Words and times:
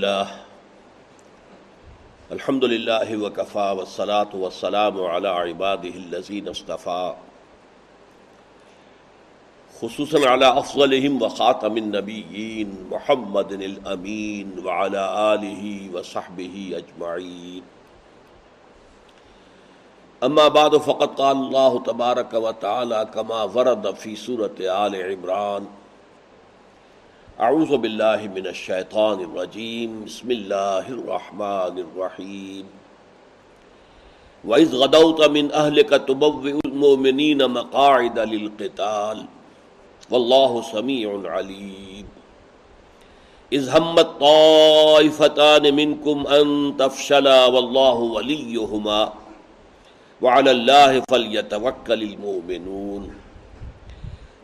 الله 0.00 0.28
الحمد 2.32 2.64
لله 2.64 3.08
وكفى 3.16 3.68
والصلاة 3.78 4.32
والسلام 4.32 4.96
على 5.04 5.28
عباده 5.28 5.92
الذين 5.92 6.48
اصطفى. 6.48 7.14
خصوصا 9.80 10.28
على 10.28 10.48
أفضلهم 10.58 11.22
وخاتم 11.22 11.76
النبيين 11.76 12.88
محمد 12.90 13.52
الأمين 13.52 14.48
وعلى 14.64 15.02
آله 15.34 15.90
وصحبه 15.94 16.54
أجمعين. 16.80 17.62
أما 20.24 20.48
بعد، 20.48 20.76
فقد 20.76 21.08
قال 21.20 21.36
الله 21.36 21.82
تبارك 21.82 22.32
وتعالى 22.34 23.08
كما 23.14 23.42
ورد 23.42 23.94
في 23.94 24.16
سورة 24.16 24.56
آل 24.60 24.92
عمران 24.96 25.79
اعوذ 27.40 27.68
باللہ 27.68 28.28
من 28.32 28.46
الشیطان 28.46 29.18
الرجیم، 29.18 30.02
بسم 30.06 30.28
اللہ 30.28 30.88
الرحمن 30.88 31.78
الرحیم. 31.78 32.66
وَإِذْ 34.44 34.74
غَدَوْتَ 34.74 35.28
مِنْ 35.28 35.48
أَهْلِكَ 35.54 35.94
تُبَوِّئُ 36.06 36.52
الْمُؤْمِنِينَ 36.64 37.38
مَقَاعِدَ 37.38 38.18
لِلْقِتَالِ، 38.18 39.22
وَاللَّهُ 40.10 40.62
سَمِيعٌ 40.72 41.30
عَلِيمٌ. 41.30 42.04
إِذْ 43.52 43.68
هَمَّتْ 43.68 44.08
طَائِفَتَانِ 44.20 45.74
مِنْكُمْ 45.74 46.26
أَن 46.26 46.76
تَفْشَلَا 46.76 47.44
وَاللَّهُ 47.46 47.98
وَلِيُّهُمَا، 48.16 49.12
وَعَلَى 50.22 50.50
اللَّهِ 50.50 51.00
فَلْيَتَوَكَّلِ 51.00 52.02
الْمُؤْمِنُونَ. 52.02 53.19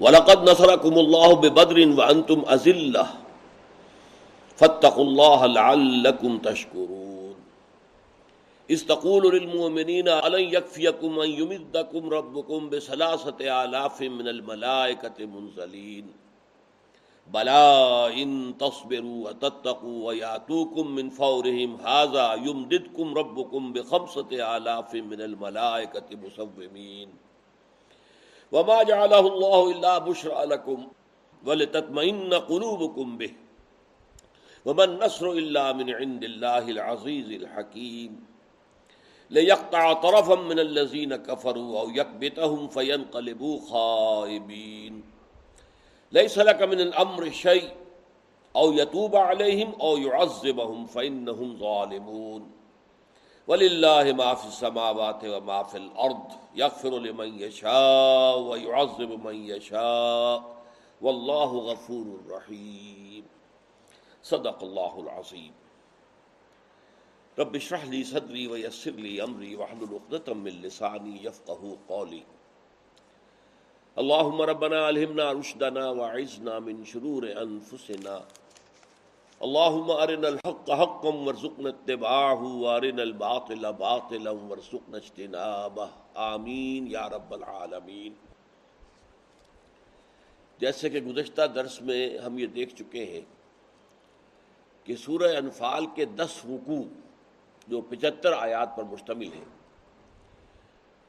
وَلَقَدْ 0.00 0.50
نَصَرَكُمُ 0.50 0.95
اللَّهُ 0.98 1.34
بِبَدْرٍ 1.34 1.78
وَأَنْتُمْ 1.98 2.45
أَذِلَّةٌ 2.48 3.06
فَاتَّقُوا 4.56 5.04
اللَّهَ 5.04 5.46
لَعَلَّكُمْ 5.46 6.38
تَشْكُرُونَ 6.38 7.34
إِذْ 8.70 8.87
تَقُولُ 8.87 9.23
لِلْمُؤْمِنِينَ 9.37 10.09
أَلَنْ 10.09 10.45
يَكْفِيَكُمْ 10.56 11.21
أَنْ 11.21 11.30
يُمِدَّكُمْ 11.30 12.02
رَبُّكُمْ 12.10 12.71
بِثَلَاثَةِ 12.71 13.65
آلَافٍ 13.65 14.02
مِنَ 14.02 14.29
الْمَلَائِكَةِ 14.29 15.26
مُنْزَلِينَ 15.26 16.06
بَلَى 17.34 17.62
إِن 18.23 18.54
تَصْبِرُوا 18.59 19.28
وَتَتَّقُوا 19.28 20.06
وَيَأْتُوكُم 20.06 20.84
مِّن 20.95 21.10
فَوْرِهِمْ 21.10 21.76
هَٰذَا 21.76 22.34
يُمْدِدْكُمْ 22.34 23.06
رَبُّكُمْ 23.15 23.73
بِخَمْسَةِ 23.73 24.30
آلَافٍ 24.56 24.95
مِّنَ 24.95 25.21
الْمَلَائِكَةِ 25.21 26.09
مُصَوِّمِينَ 26.16 27.09
وما 28.52 28.83
جعله 28.83 29.19
الله 29.29 29.71
الا 29.73 29.99
بشرا 29.99 30.45
لكم 30.45 30.89
ولتطمئن 31.47 32.35
قلوبكم 32.35 33.19
به 33.19 33.33
وما 34.66 34.85
النصر 34.85 35.30
الا 35.30 35.73
من 35.73 35.91
عند 35.91 36.25
الله 36.25 36.69
العزيز 36.71 37.30
الحكيم 37.30 38.27
ليقطع 39.30 39.93
طرفا 39.93 40.35
من 40.35 40.59
الذين 40.59 41.17
كفروا 41.17 41.80
او 41.80 41.91
يكبتهم 41.91 42.69
فينقلبوا 42.69 43.61
خائبين 43.71 45.05
ليس 46.13 46.39
لك 46.39 46.63
من 46.63 46.80
الامر 46.80 47.30
شيء 47.30 47.69
او 48.57 48.73
يتوب 48.73 49.17
عليهم 49.17 49.74
او 49.80 49.97
يعذبهم 49.97 50.87
فانهم 50.87 51.57
ظالمون 51.59 52.55
وللہ 53.49 54.13
ما 54.16 54.33
فی 54.35 54.49
السماوات 54.49 55.25
و 55.25 55.41
ما 55.45 55.63
فی 55.63 55.79
الارض 55.79 56.35
یغفر 56.55 56.99
لمن 57.01 57.39
یشاء 57.41 58.37
و 58.39 58.57
یعذب 58.57 59.13
من 59.25 59.37
یشاء 59.49 60.39
واللہ 61.02 61.52
غفور 61.67 62.07
الرحیم 62.15 63.27
صدق 64.25 64.62
اللہ 64.62 64.97
العظیم 65.03 65.53
رب 67.39 67.55
اشرح 67.55 67.84
لی 67.91 68.03
صدری 68.05 68.47
و 68.47 68.59
یسر 68.59 68.99
لی 68.99 69.21
امری 69.21 69.55
وحلل 69.55 69.94
عقدۃ 69.94 70.28
من 70.37 70.61
لسانی 70.62 71.17
یفقهوا 71.22 71.75
قولی 71.87 72.21
اللهم 73.97 74.43
ربنا 74.43 74.81
الہمنا 74.87 75.27
رشدنا 75.33 75.85
وعزنا 75.91 76.59
من 76.61 76.85
شرور 76.85 77.29
انفسنا 77.37 78.19
اللهم 79.41 79.91
ارنا 80.03 80.29
الحق 80.29 80.71
حقا 80.81 81.11
وارزقنا 81.15 81.69
اتباعه 81.69 82.53
وارنا 82.61 83.03
الباطل 83.03 83.67
باطلا 83.81 84.31
وارزقنا 84.31 84.97
اجتنابه 84.97 85.89
آمین 86.27 86.87
یا 86.91 87.03
رب 87.09 87.35
العالمین۔ 87.35 88.15
جیسے 90.61 90.91
کہ 90.91 91.01
گزشتہ 91.01 91.47
درس 91.55 91.81
میں 91.83 91.99
ہم 92.27 92.39
یہ 92.39 92.47
دیکھ 92.55 92.75
چکے 92.75 93.05
ہیں 93.11 93.21
کہ 94.87 94.97
سورہ 94.97 95.31
انفال 95.37 95.87
کے 95.95 96.05
دس 96.21 96.39
رکوع 96.47 96.83
جو 97.69 97.81
پچہتر 97.91 98.33
آیات 98.39 98.77
پر 98.77 98.85
مشتمل 98.95 99.33
ہیں، 99.33 99.45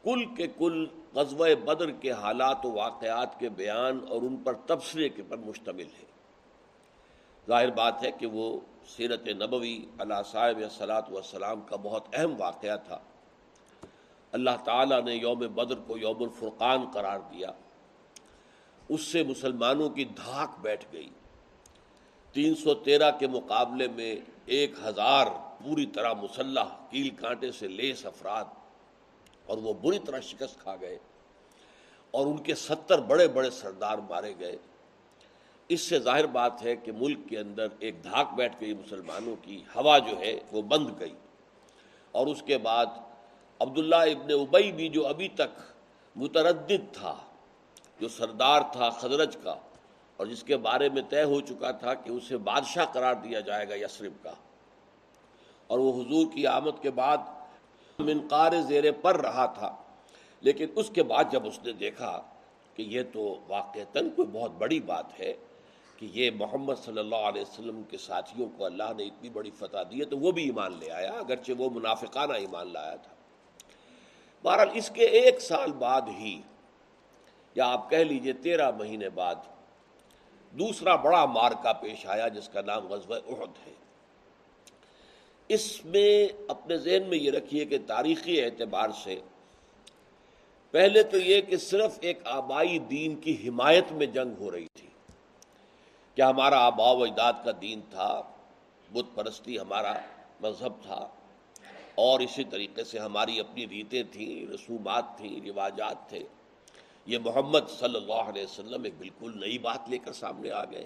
کل 0.03 0.25
کے 0.35 0.47
کل 0.57 0.85
غزوہ 1.15 1.47
بدر 1.63 1.91
کے 2.03 2.11
حالات 2.25 2.65
و 2.65 2.71
واقعات 2.73 3.39
کے 3.39 3.49
بیان 3.61 4.05
اور 4.09 4.21
ان 4.21 4.37
پر 4.43 4.53
تبصرے 4.65 5.09
کے 5.09 5.23
پر 5.29 5.37
مشتمل 5.47 5.89
ہے 5.99 6.05
ظاہر 7.47 7.71
بات 7.71 8.03
ہے 8.03 8.11
کہ 8.11 8.25
وہ 8.25 8.59
سیرت 8.87 9.27
نبوی 9.27 9.85
علیہ 9.99 10.21
صاحب 10.31 10.59
صلاحت 10.77 11.11
والسلام 11.11 11.61
کا 11.61 11.75
بہت 11.75 12.07
اہم 12.13 12.41
واقعہ 12.41 12.77
تھا۔ 12.77 12.99
اللہ 14.31 14.49
تعالیٰ 14.65 15.03
نے 15.03 15.15
یوم 15.15 15.39
بدر 15.39 15.75
کو 15.75 15.97
یوم 15.97 16.23
الفرقان 16.23 16.91
قرار 16.93 17.19
دیا۔ 17.19 17.51
اس 18.89 19.01
سے 19.01 19.23
مسلمانوں 19.23 19.89
کی 19.89 20.05
دھاک 20.05 20.59
بیٹھ 20.61 20.85
گئی۔ 20.93 21.09
تین 22.33 22.55
سو 22.55 22.73
تیرہ 22.73 23.11
کے 23.19 23.27
مقابلے 23.27 23.87
میں 23.87 24.15
ایک 24.45 24.71
ہزار 24.83 25.27
پوری 25.63 25.85
طرح 25.85 26.13
مسلح 26.13 26.65
کیل 26.89 27.09
کانٹے 27.09 27.51
سے 27.51 27.67
لیس 27.67 28.05
افراد 28.05 28.45
اور 29.45 29.57
وہ 29.57 29.73
بری 29.73 29.99
طرح 29.99 30.19
شکست 30.19 30.59
کھا 30.59 30.75
گئے 30.81 30.97
اور 32.11 32.27
ان 32.27 32.37
کے 32.37 32.55
ستر 32.55 32.99
بڑے 32.99 33.27
بڑے 33.27 33.49
سردار 33.49 33.97
مارے 33.97 34.33
گئے۔ 34.39 34.57
اس 35.69 35.81
سے 35.81 35.99
ظاہر 35.99 36.25
بات 36.25 36.63
ہے 36.63 36.75
کہ 36.75 36.91
ملک 36.91 37.19
کے 37.29 37.39
اندر 37.39 37.67
ایک 37.79 38.03
دھاک 38.03 38.33
بیٹھ 38.33 38.55
گئی 38.61 38.73
مسلمانوں 38.73 39.35
کی، 39.41 39.63
ہوا 39.75 39.97
جو 39.97 40.19
ہے 40.19 40.39
وہ 40.51 40.61
بند 40.61 40.87
گئی۔ 40.99 41.13
اور 42.11 42.27
اس 42.27 42.43
کے 42.45 42.57
بعد 42.57 42.85
عبداللہ 43.59 43.95
ابن 43.95 44.33
ابئی 44.33 44.71
بھی 44.71 44.89
جو 44.89 45.07
ابھی 45.07 45.27
تک 45.27 45.59
متردد 46.15 46.93
تھا، 46.93 47.15
جو 47.99 48.07
سردار 48.07 48.61
تھا 48.71 48.89
خدرج 48.89 49.37
کا، 49.43 49.55
اور 50.17 50.27
جس 50.27 50.43
کے 50.43 50.57
بارے 50.57 50.89
میں 50.89 51.01
طے 51.09 51.23
ہو 51.23 51.41
چکا 51.41 51.71
تھا 51.71 51.93
کہ 51.93 52.09
اسے 52.09 52.37
بادشاہ 52.37 52.85
قرار 52.85 53.13
دیا 53.13 53.39
جائے 53.39 53.69
گا 53.69 53.75
یسرف 53.75 54.23
کا۔ 54.23 54.33
اور 55.67 55.79
وہ 55.79 56.01
حضور 56.01 56.25
کی 56.33 56.47
آمد 56.47 56.81
کے 56.81 56.91
بعد 56.91 57.17
منقار 57.99 58.51
زیر 58.67 58.91
پر 58.91 59.21
رہا 59.21 59.45
تھا۔ 59.45 59.75
لیکن 60.41 60.65
اس 60.75 60.89
کے 60.93 61.03
بعد 61.03 61.23
جب 61.31 61.47
اس 61.47 61.59
نے 61.63 61.71
دیکھا 61.71 62.21
کہ 62.73 62.81
یہ 62.81 63.01
تو 63.13 63.39
واقعتاً 63.47 64.09
کوئی 64.09 64.27
بہت 64.31 64.51
بڑی 64.51 64.79
بات 64.79 65.19
ہے 65.19 65.33
کہ 65.97 66.07
یہ 66.13 66.31
محمد 66.35 66.75
صلی 66.85 66.99
اللہ 66.99 67.15
علیہ 67.15 67.41
وسلم 67.41 67.83
کے 67.83 67.97
ساتھیوں 67.97 68.49
کو 68.57 68.65
اللہ 68.65 68.91
نے 68.97 69.03
اتنی 69.03 69.29
بڑی 69.29 69.51
فتح 69.51 69.77
دی 69.91 69.99
ہے 69.99 70.05
تو 70.05 70.17
وہ 70.17 70.31
بھی 70.31 70.43
ایمان 70.43 70.73
لے 70.79 70.91
آیا، 70.91 71.11
اگرچہ 71.11 71.51
وہ 71.57 71.69
منافقانہ 71.69 72.33
ایمان 72.33 72.73
لایا 72.73 72.95
تھا۔ 72.95 73.13
بہرحال 74.43 74.69
اس 74.73 74.91
کے 74.93 75.05
ایک 75.05 75.41
سال 75.41 75.71
بعد 75.71 76.01
ہی، 76.19 76.41
یا 77.55 77.67
آپ 77.67 77.89
کہہ 77.89 77.97
لیجیے 77.97 78.33
تیرہ 78.33 78.71
مہینے 78.71 79.09
بعد، 79.09 79.35
دوسرا 80.51 80.95
بڑا 80.95 81.25
مارکا 81.25 81.73
پیش 81.73 82.05
آیا 82.05 82.27
جس 82.27 82.49
کا 82.49 82.61
نام 82.61 82.87
غزوہ 82.87 83.15
احد 83.15 83.67
ہے۔ 83.67 83.73
اس 85.47 85.85
میں 85.85 86.27
اپنے 86.47 86.77
ذہن 86.77 87.03
میں 87.09 87.17
یہ 87.17 87.31
رکھیے 87.31 87.65
کہ 87.65 87.77
تاریخی 87.87 88.41
اعتبار 88.41 88.89
سے 89.03 89.19
پہلے 90.71 91.03
تو 91.03 91.17
یہ 91.17 91.41
کہ 91.41 91.57
صرف 91.57 91.97
ایک 92.01 92.19
آبائی 92.25 92.79
دین 92.79 93.15
کی 93.15 93.49
حمایت 93.49 93.91
میں 93.91 94.05
جنگ 94.05 94.33
ہو 94.39 94.51
رہی 94.51 94.67
تھی۔ 94.73 94.86
کہ 96.17 96.21
ہمارا 96.21 96.59
آبا 96.59 96.91
و 96.91 97.03
اجداد 97.03 97.33
کا 97.45 97.51
دین 97.61 97.81
تھا، 97.89 98.21
بت 98.91 99.15
پرستی 99.15 99.59
ہمارا 99.59 99.93
مذہب 100.41 100.81
تھا، 100.81 101.07
اور 101.95 102.19
اسی 102.19 102.43
طریقے 102.43 102.83
سے 102.83 102.99
ہماری 102.99 103.39
اپنی 103.39 103.67
ریتیں 103.67 104.03
تھیں، 104.11 104.45
رسومات 104.53 105.05
تھیں، 105.17 105.39
رواجات 105.45 106.07
تھے۔ 106.09 106.23
یہ 107.05 107.17
محمد 107.25 107.69
صلی 107.69 107.95
اللہ 107.95 108.29
علیہ 108.29 108.43
وسلم 108.43 108.83
ایک 108.83 108.93
بالکل 108.97 109.39
نئی 109.39 109.57
بات 109.57 109.89
لے 109.89 109.97
کر 109.97 110.13
سامنے 110.13 110.51
آ 110.51 110.63
گئے۔ 110.65 110.85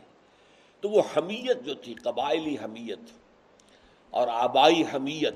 تو 0.83 0.89
وہ 0.89 1.01
حمیت 1.17 1.63
جو 1.65 1.75
تھی، 1.75 1.93
قبائلی 1.93 2.57
حمیت 2.63 3.11
اور 4.09 4.27
آبائی 4.27 4.83
حمیت، 4.93 5.35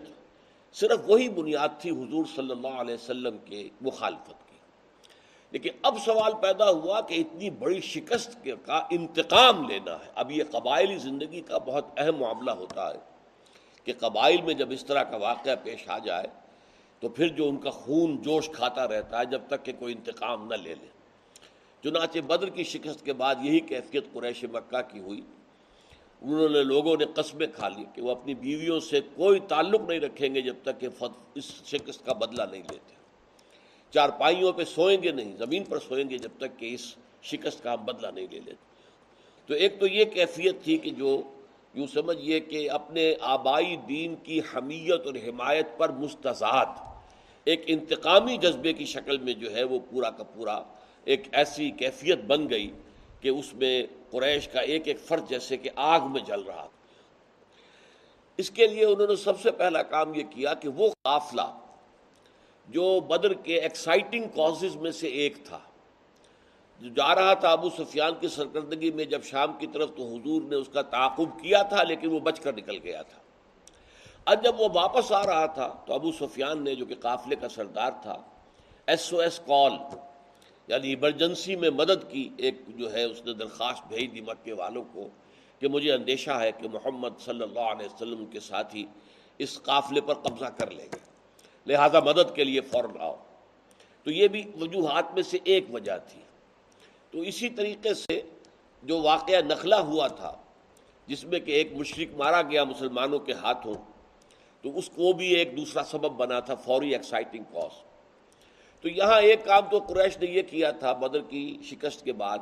صرف 0.76 1.10
وہی 1.10 1.30
بنیاد 1.30 1.80
تھی 1.80 1.92
حضور 1.92 2.26
صلی 2.36 2.52
اللہ 2.52 2.82
علیہ 2.82 2.94
وسلم 2.94 3.38
کے 3.46 3.70
مخالفت 3.82 4.45
لیکن 5.52 5.70
اب 5.82 5.98
سوال 6.06 6.34
پیدا 6.42 6.70
ہوا 6.70 7.02
کہ 7.02 7.14
اتنی 7.14 7.50
بڑی 7.50 7.82
شکست 7.82 8.48
کا 8.66 8.82
انتقام 8.90 9.68
لینا 9.70 9.94
ہے۔ 9.94 10.10
اب 10.16 10.32
یہ 10.32 10.44
قبائلی 10.52 10.98
زندگی 10.98 11.42
کا 11.42 11.58
بہت 11.58 11.86
اہم 11.98 12.16
معاملہ 12.16 12.52
ہوتا 12.52 12.94
ہے 12.94 13.00
کہ 13.84 13.94
قبائل 14.00 14.42
میں 14.42 14.54
جب 14.54 14.72
اس 14.72 14.86
طرح 14.86 15.04
کا 15.04 15.18
واقعہ 15.18 15.56
پیش 15.64 15.90
آ 15.90 15.98
جائے 15.98 16.28
تو 17.00 17.10
پھر 17.10 17.28
جو 17.28 17.48
ان 17.50 17.58
کا 17.58 17.70
خون 17.70 18.22
جوش 18.22 18.50
کھاتا 18.50 18.88
رہتا 18.88 19.20
ہے 19.20 19.26
جب 19.26 19.42
تک 19.48 19.66
کہ 19.66 19.74
کوئی 19.80 19.94
انتقام 19.94 20.48
نہ 20.48 20.56
لے 20.56 20.76
لے۔ 20.76 20.88
چنانچہ 21.84 22.20
بدر 22.20 22.50
کی 22.50 22.64
شکست 22.64 23.06
کے 23.06 23.14
بعد 23.14 23.36
یہی 23.42 23.60
کیفیت 23.60 24.06
قریش 24.14 24.44
مکہ 24.44 24.82
کی 24.92 25.00
ہوئی۔ 25.00 25.22
انہوں 26.22 26.50
نے 26.50 26.64
لوگوں 26.64 26.96
نے 27.00 27.06
قصبے 27.06 27.48
کھا 27.48 27.68
لی 27.70 27.86
کہ 27.94 28.02
وہ 28.02 28.12
اپنی 28.12 28.34
بیویوں 28.34 28.80
سے 28.80 29.00
کوئی 29.16 29.40
تعلق 29.40 29.82
نہیں 29.82 30.00
رکھیں 30.00 30.36
گے 30.36 30.42
جب 30.42 30.56
تک 30.64 30.80
کہ 30.80 30.88
اس 31.36 31.46
شکست 31.66 32.06
کا 32.06 32.14
بدلہ 32.14 32.44
نہیں 32.52 32.64
لیتے۔ 32.72 33.05
چار 33.96 34.10
پائیوں 34.18 34.52
پہ 34.52 34.64
سوئیں 34.64 35.02
گے 35.04 35.12
نہیں، 35.12 35.36
زمین 35.38 35.64
پر 35.64 35.80
سوئیں 35.80 36.10
گے 36.10 36.18
جب 36.18 36.32
تک 36.38 36.58
کہ 36.60 36.74
اس 36.74 36.94
شکست 37.24 37.64
کا 37.64 37.74
ہم 37.74 37.86
بدلہ 37.86 38.08
نہیں 38.08 38.28
لے 38.32 38.40
لیتے۔ 38.40 38.64
تو 39.50 39.54
ایک 39.54 39.80
تو 39.80 39.88
یہ 39.88 40.06
کیفیت 40.14 40.64
تھی 40.64 40.78
کہ 40.78 40.90
جو 40.90 41.22
یوں 41.74 41.88
سمجھیے 41.94 42.40
کہ 42.40 42.70
اپنے 42.72 43.14
آبائی 43.22 43.76
دین 43.88 44.16
کی 44.24 44.40
حمیت 44.54 45.06
اور 45.06 45.16
حمایت 45.28 45.78
پر 45.78 45.90
مستضاد، 45.90 46.78
ایک 47.48 47.64
انتقامی 47.68 48.38
جذبے 48.38 48.74
کی 48.74 48.86
شکل 48.86 49.18
میں 49.18 49.34
جو 49.34 49.54
ہے 49.56 49.64
وہ 49.64 49.80
پورا 49.90 50.10
کا 50.10 50.24
پورا 50.24 50.60
ایک 51.08 51.28
ایسی 51.32 51.70
کیفیت 51.72 52.24
بن 52.28 52.50
گئی 52.50 52.70
کہ 53.22 53.30
اس 53.30 53.54
میں 53.54 53.76
قریش 54.12 54.48
کا 54.48 54.60
ایک 54.60 54.88
ایک 54.88 55.00
فرد 55.00 55.30
جیسے 55.30 55.58
کہ 55.58 55.70
آگ 55.76 56.12
میں 56.12 56.22
جل 56.22 56.42
رہا 56.42 56.68
اس 58.40 58.50
کے 58.52 58.68
لیے 58.68 58.86
انہوں 58.86 59.08
نے 59.08 59.16
سب 59.16 59.42
سے 59.42 59.52
پہلا 59.52 59.82
کام 59.84 60.14
یہ 60.14 60.24
کیا 60.30 60.54
کہ 60.54 60.70
وہ 60.70 60.90
قافلہ 61.04 61.48
جو 62.68 63.00
بدر 63.00 63.34
کے 63.34 63.60
ایکسائٹنگ 63.60 64.24
کازز 64.36 64.76
میں 64.76 64.92
سے 64.92 65.08
ایک 65.08 65.46
تھا۔ 65.46 65.60
جو 66.80 66.90
جا 66.90 67.16
رہا 67.16 67.34
تھا 67.34 67.52
ابو 67.52 67.70
سفیان 67.70 68.12
کی 68.20 68.28
سرکردگی 68.28 68.92
میں، 68.92 69.06
جب 69.06 69.24
شام 69.24 69.54
کی 69.60 69.68
طرف 69.68 69.90
تو 69.96 70.08
حضور 70.08 70.42
نے 70.42 70.56
اس 70.56 70.70
کا 70.74 70.82
تعاقب 70.82 71.40
کیا 71.42 71.62
تھا، 71.62 71.84
لیکن 71.84 72.08
وہ 72.08 72.20
بچ 72.20 72.40
کر 72.40 72.54
نکل 72.54 72.78
گیا 72.84 73.02
تھا۔ 73.02 73.20
اب 74.26 74.44
جب 74.44 74.62
وہ 74.62 74.68
واپس 74.74 75.12
آ 75.12 75.26
رہا 75.26 75.46
تھا 75.46 75.76
تو 75.86 75.94
ابو 75.94 76.12
سفیان 76.12 76.64
نے، 76.64 76.76
جو 76.76 76.86
کہ 76.86 76.96
قافلے 76.96 77.36
کا 77.36 77.50
سردار 77.50 77.92
تھا 78.02 78.22
ایس 78.88 79.14
او 79.14 79.20
ایس 79.20 79.40
کال 79.40 79.74
یعنی 80.68 80.90
ایمرجنسی 80.90 81.56
میں 81.56 81.70
مدد 81.70 82.12
کی۔ 82.12 82.30
ایک 82.38 82.56
جو 82.68 82.94
ہے، 82.94 83.04
اس 83.04 83.26
نے 83.26 83.34
درخواست 83.34 83.88
بھیج 83.88 84.16
دی 84.16 84.22
مکے 84.22 84.54
والوں 84.54 84.84
کو 84.92 85.08
کہ 85.60 85.68
مجھے 85.68 85.92
اندیشہ 85.92 86.32
ہے 86.32 86.52
کہ 86.52 86.68
محمد 86.70 87.20
صلی 87.20 87.44
اللہ 87.44 87.60
علیہ 87.60 87.86
وسلم 87.86 88.26
کے 88.26 88.40
ساتھ 88.40 88.76
ہی 88.76 88.86
اس 89.38 89.62
قافلے 89.62 90.02
پر 90.02 90.14
قبضہ 90.14 90.46
کر 90.46 90.72
لیں 90.72 90.86
گے 90.86 91.15
لہذا 91.68 92.00
مدد 92.00 92.36
کے 92.36 92.44
لیے 92.44 92.62
فوراً 92.62 92.92
آؤ۔ 93.00 93.16
تو 94.04 94.12
یہ 94.12 94.28
بھی 94.28 94.44
وجوہات 94.62 95.14
میں 95.14 95.24
سے 95.24 95.38
ایک 95.44 95.66
وجہ 95.74 95.98
تھی۔ 96.12 96.22
تو 97.12 97.20
اسی 97.20 97.50
طریقے 97.50 97.94
سے 97.94 98.22
جو 98.84 99.02
واقعہ 99.02 99.42
نخلا 99.42 99.80
ہوا 99.80 100.08
تھا، 100.08 100.38
جس 101.08 101.24
میں 101.24 101.40
کہ 101.40 101.52
ایک 101.52 101.74
مشرق 101.74 102.16
مارا 102.16 102.42
گیا 102.42 102.64
مسلمانوں 102.64 103.20
کے 103.20 103.34
ہاتھوں، 103.34 103.74
تو 104.62 104.78
اس 104.78 104.90
کو 104.90 105.14
بھی 105.14 105.28
ایک 105.28 105.58
دوسرا 105.58 105.84
سبب 105.84 106.12
بنا 106.12 106.40
تھا، 106.40 106.56
فوری 106.56 106.90
ایکسائٹنگ 106.90 107.44
کاس 107.44 107.74
تو 108.82 108.90
یہاں 108.90 109.22
ایک 109.22 109.46
کام 109.46 109.64
تو 109.72 109.80
قریش 109.80 110.18
نے 110.18 110.28
یہ 110.28 110.42
کیا 110.42 110.72
تھا، 110.72 110.94
بدر 110.94 111.22
کی 111.22 111.58
شکست 111.64 112.04
کے 112.04 112.14
بعد، 112.14 112.38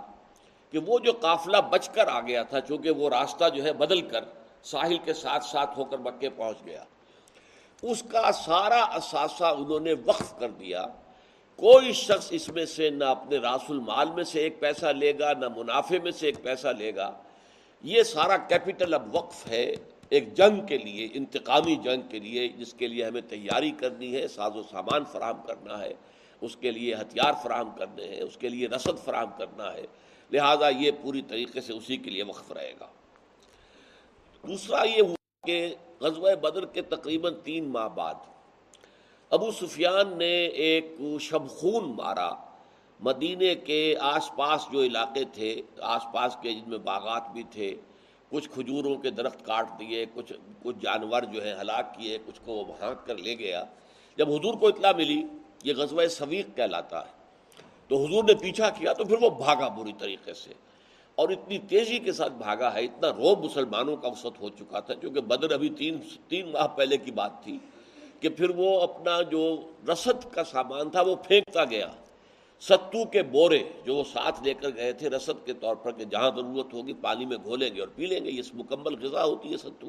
کہ 0.72 0.78
وہ 0.78 1.00
جو 1.00 1.12
قافلہ 1.12 1.58
بچ 1.70 1.90
کر 1.90 2.08
آ 2.08 2.22
گیا 2.22 2.44
تھا، 2.44 2.60
چونکہ 2.62 2.92
وہ 2.92 3.10
راستہ 3.10 3.50
جو 3.56 3.64
ہے 3.64 3.74
بدل 3.74 4.02
کر 4.02 4.24
ساحل 4.64 4.98
کے 4.98 5.14
ساتھ 5.14 5.46
ساتھ 5.46 5.78
ہو 5.78 5.86
کر 5.86 5.98
مکے 5.98 6.30
پہنچ 6.30 6.58
گیا۔ 6.66 6.84
اس 7.84 8.04
کا 8.12 8.32
سارا 8.32 8.84
اثاثہ 8.84 9.44
انہوں 9.44 9.80
نے 9.80 9.94
وقف 10.06 10.40
کر 10.40 10.50
دیا۔ 10.50 10.86
کوئی 11.56 11.94
شخص 11.94 12.28
اس 12.32 12.50
میں 12.50 12.66
سے 12.66 12.90
نہ 12.90 13.04
اپنے 13.04 13.38
راس 13.38 13.62
المال 13.70 14.12
میں 14.12 14.24
سے 14.24 14.40
ایک 14.40 14.60
پیسہ 14.60 14.86
لے 14.86 15.20
گا، 15.20 15.34
نہ 15.34 15.46
منافع 15.56 15.96
میں 16.04 16.12
سے 16.12 16.26
ایک 16.26 16.44
پیسہ 16.44 16.68
لے 16.68 16.96
گا۔ 16.96 17.12
یہ 17.84 18.04
سارا 18.04 18.38
کیپٹل 18.38 18.94
اب 18.94 19.16
وقف 19.16 19.48
ہے 19.48 19.76
ایک 20.10 20.34
جنگ 20.34 20.66
کے 20.66 20.78
لیے، 20.78 21.08
انتقامی 21.14 21.76
جنگ 21.76 22.02
کے 22.10 22.20
لیے، 22.20 22.48
جس 22.48 22.74
کے 22.74 22.88
لیے 22.88 23.06
ہمیں 23.06 23.22
تیاری 23.22 23.72
کرنی 23.72 24.16
ہے، 24.16 24.28
ساز 24.28 24.56
و 24.56 24.64
سامان 24.64 25.04
فراہم 25.12 25.42
کرنا 25.48 25.80
ہے، 25.80 25.94
اس 26.42 26.56
کے 26.56 26.72
لیے 26.72 26.96
ہتھیار 26.96 27.34
فراہم 27.44 27.70
کرنے 27.78 28.08
ہیں، 28.08 28.22
اس 28.22 28.38
کے 28.38 28.50
لیے 28.50 28.68
رسد 28.68 29.06
فراہم 29.06 29.30
کرنا 29.38 29.74
ہے۔ 29.74 29.86
لہذا 30.32 30.70
یہ 30.70 30.92
پوری 31.02 31.22
طریقے 31.22 31.62
سے 31.62 31.74
اسی 31.74 31.98
کے 31.98 32.10
لیے 32.10 32.24
وقف 32.24 32.52
رہے 32.52 32.74
گا۔ 32.80 32.88
دوسرا 34.48 34.84
یہ 34.88 35.02
ہوا 35.02 35.16
کہ 35.46 35.76
غزوہ 36.04 36.36
بدر 36.36 36.66
کے 36.66 36.82
تقریباً 36.82 37.34
تین 37.44 37.68
ماہ 37.68 37.88
بعد 37.88 38.14
ابو 39.30 39.52
سفیان 39.52 40.18
نے 40.18 40.46
ایک 40.46 40.86
شبخون 41.20 41.84
مارا۔ 41.96 42.32
مدینے 43.00 43.56
کے 43.56 43.96
آس 44.00 44.30
پاس 44.36 44.68
جو 44.72 44.84
علاقے 44.84 45.24
تھے، 45.34 45.62
آس 45.82 46.02
پاس 46.14 46.38
کے 46.42 46.54
جن 46.54 46.70
میں 46.70 46.78
باغات 46.78 47.32
بھی 47.32 47.44
تھے، 47.52 47.76
کچھ 48.30 48.50
کھجوروں 48.50 48.96
کے 48.96 49.10
درخت 49.10 49.46
کاٹ 49.46 49.80
دیے، 49.80 50.06
کچھ 50.14 50.34
کچھ 50.64 50.76
جانور 50.82 51.22
جو 51.22 51.44
ہے 51.44 51.54
ہلاک 51.62 51.96
کیے، 51.96 52.18
کچھ 52.26 52.42
کو 52.46 52.52
وہ 52.52 52.64
بھانک 52.64 53.08
کر 53.08 53.18
لے 53.18 53.38
گیا۔ 53.40 53.64
جب 54.18 54.30
حضور 54.30 54.54
کو 54.54 54.68
اطلاع 54.68 54.92
ملی، 54.98 55.24
یہ 55.64 55.74
غزوہ 55.74 56.08
سویق 56.08 56.48
کہلاتا 56.56 57.06
ہے۔ 57.06 57.12
تو 57.88 58.06
حضور 58.06 58.24
نے 58.24 58.34
پیچھا 58.34 58.70
کیا 58.70 58.94
تو 58.94 59.06
پھر 59.06 59.16
وہ 59.22 59.30
بھاگا 59.30 59.68
بری 59.68 59.94
طریقے 60.00 60.34
سے۔ 60.34 60.54
اور 61.16 61.30
اتنی 61.30 61.58
تیزی 61.60 62.00
کے 62.00 62.12
ساتھ 62.12 62.34
بھاگا 62.34 62.74
ہے، 62.74 62.84
اتنا 62.84 63.10
روب 63.10 63.46
مسلمانوں 63.46 63.98
کا 63.98 64.08
وسط 64.08 64.40
ہو 64.40 64.50
چکا 64.50 64.80
تھا 64.80 64.94
کیونکہ 64.94 65.22
بدر 65.22 65.52
ابھی 65.52 65.70
تین 65.70 65.98
تین 66.28 66.52
ماہ 66.52 66.68
پہلے 66.68 66.98
کی 66.98 67.12
بات 67.12 67.44
تھی، 67.44 67.58
کہ 68.20 68.30
پھر 68.30 68.50
وہ 68.50 68.82
اپنا 68.82 69.22
جو 69.22 69.72
رسد 69.90 70.34
کا 70.34 70.44
سامان 70.44 70.90
تھا 70.90 71.02
وہ 71.02 71.16
پھینکتا 71.16 71.66
گیا۔ 71.66 71.92
ستو 72.60 73.06
کے 73.06 73.24
بورے 73.24 73.64
جو 73.86 73.96
وہ 73.96 74.04
ساتھ 74.14 74.44
لے 74.44 74.54
کر 74.54 74.70
گئے 74.76 74.94
تھے 74.94 75.10
رسد 75.10 75.46
کے 75.46 75.54
طور 75.54 75.76
پر 75.76 75.92
کہ 75.92 76.06
جہاں 76.06 76.32
ضرورت 76.36 76.74
ہوگی 76.74 76.94
پانی 76.94 77.26
میں 77.26 77.38
گھولیں 77.44 77.76
گے 77.76 77.80
اور 77.80 77.88
پی 77.96 78.06
لیں 78.06 78.26
گے، 78.26 78.32
یہ 78.32 78.42
مکمل 78.54 79.06
غذا 79.06 79.24
ہوتی 79.24 79.52
ہے 79.52 79.58
ستو۔ 79.58 79.88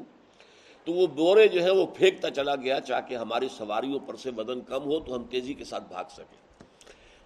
تو 0.83 0.93
وہ 0.93 1.07
بورے 1.07 1.47
جو 1.47 1.63
ہے 1.63 1.71
وہ 1.71 1.85
پھینکتا 1.85 2.29
چلا 2.29 2.55
گیا 2.55 2.79
چاہے 2.81 3.15
ہماری 3.15 3.47
سواریوں 3.57 3.99
پر 3.99 4.15
سے 4.15 4.31
بدن 4.31 4.61
کم 4.61 4.83
ہو 4.83 4.99
تو 4.99 5.15
ہم 5.15 5.23
تیزی 5.23 5.53
کے 5.53 5.63
ساتھ 5.63 5.83
بھاگ 5.87 6.03
سکیں۔ 6.11 6.63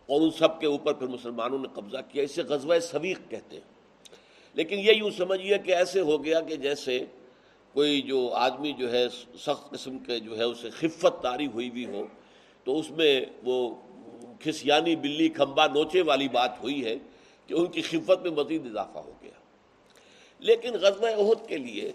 اور 0.07 0.21
ان 0.21 0.31
سب 0.31 0.59
کے 0.59 0.67
اوپر 0.67 0.93
پھر 0.93 1.07
مسلمانوں 1.07 1.59
نے 1.59 1.67
قبضہ 1.73 1.97
کیا، 2.11 2.23
اسے 2.23 2.41
غزوہ 2.41 2.79
سویق 2.79 3.19
کہتے 3.29 3.55
ہیں۔ 3.55 3.78
لیکن 4.53 4.79
یہ 4.79 4.91
یوں 4.91 5.09
سمجھیے 5.11 5.57
کہ 5.57 5.75
ایسے 5.75 5.99
ہو 5.99 6.23
گیا 6.23 6.41
کہ 6.41 6.55
جیسے 6.55 7.05
کوئی 7.73 8.01
جو 8.01 8.29
آدمی 8.33 8.71
جو 8.73 8.91
ہے 8.91 9.09
سخت 9.37 9.69
قسم 9.69 9.97
کے 9.99 10.19
جو 10.19 10.37
ہے 10.37 10.43
اسے 10.43 10.69
خفت 10.69 11.21
تاری 11.21 11.47
ہوئی 11.47 11.69
بھی 11.69 11.85
ہو، 11.85 12.05
تو 12.63 12.79
اس 12.79 12.91
میں 12.91 13.25
وہ 13.43 13.75
کھسیانی، 14.39 14.95
بلی، 14.95 15.29
کھمبا 15.29 15.67
نوچے 15.67 16.01
والی 16.01 16.27
بات 16.27 16.63
ہوئی 16.63 16.85
ہے 16.85 16.95
کہ 17.47 17.53
ان 17.53 17.65
کی 17.65 17.81
خفت 17.81 18.21
میں 18.21 18.31
مزید 18.31 18.65
اضافہ 18.65 18.99
ہو 18.99 19.13
گیا۔ 19.21 19.31
لیکن 20.39 20.73
غزوہ 20.73 21.07
عہد 21.07 21.47
کے 21.47 21.57
لیے 21.57 21.91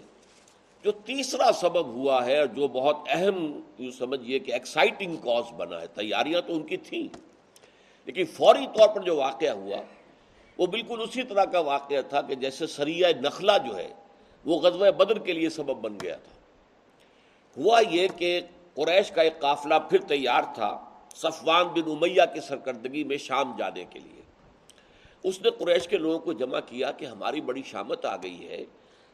جو 0.83 0.91
تیسرا 0.91 1.51
سبب 1.51 1.85
ہوا 1.85 2.25
ہے 2.25 2.47
جو 2.55 2.67
بہت 2.67 2.95
اہم 3.09 3.61
یوں 3.77 3.91
سمجھیے 3.91 4.39
کہ 4.39 4.51
ایکسائٹنگ 4.51 5.15
کاز 5.15 5.43
بنا 5.53 5.81
ہے، 5.81 5.87
تیاریاں 5.87 6.41
تو 6.41 6.55
ان 6.55 6.63
کی 6.63 6.77
تھیں، 6.77 7.07
لیکن 8.05 8.25
فوری 8.25 8.67
طور 8.67 8.87
پر 8.87 9.01
جو 9.01 9.15
واقعہ 9.15 9.49
ہوا 9.49 9.77
وہ 10.57 10.65
بالکل 10.65 11.01
اسی 11.01 11.23
طرح 11.23 11.45
کا 11.45 11.59
واقعہ 11.59 12.01
تھا 12.09 12.21
کہ 12.21 12.35
جیسے 12.35 12.67
سریہ 12.67 13.07
نخلا 13.21 13.57
جو 13.57 13.77
ہے، 13.77 13.93
وہ 14.45 14.59
غزوہ 14.59 14.91
بدر 14.91 15.19
کے 15.19 15.33
لیے 15.33 15.49
سبب 15.49 15.75
بن 15.75 15.97
گیا 16.01 16.15
تھا۔ 16.15 16.31
ہوا 17.57 17.81
یہ 17.89 18.07
کہ 18.17 18.41
قریش 18.73 19.11
کا 19.11 19.21
ایک 19.21 19.39
قافلہ 19.39 19.75
پھر 19.89 20.01
تیار 20.01 20.43
تھا 20.53 20.89
صفوان 21.15 21.67
بن 21.67 21.91
امیہ 21.91 22.21
کی 22.33 22.39
سرکردگی 22.39 23.03
میں 23.03 23.17
شام 23.17 23.55
جانے 23.57 23.83
کے 23.89 23.99
لیے۔ 23.99 24.21
اس 25.23 25.41
نے 25.41 25.49
قریش 25.49 25.87
کے 25.87 25.97
لوگوں 25.97 26.19
کو 26.19 26.33
جمع 26.33 26.59
کیا 26.59 26.91
کہ 26.91 27.05
ہماری 27.05 27.41
بڑی 27.41 27.61
شامت 27.65 28.05
آ 28.05 28.15
گئی 28.15 28.49
ہے 28.49 28.63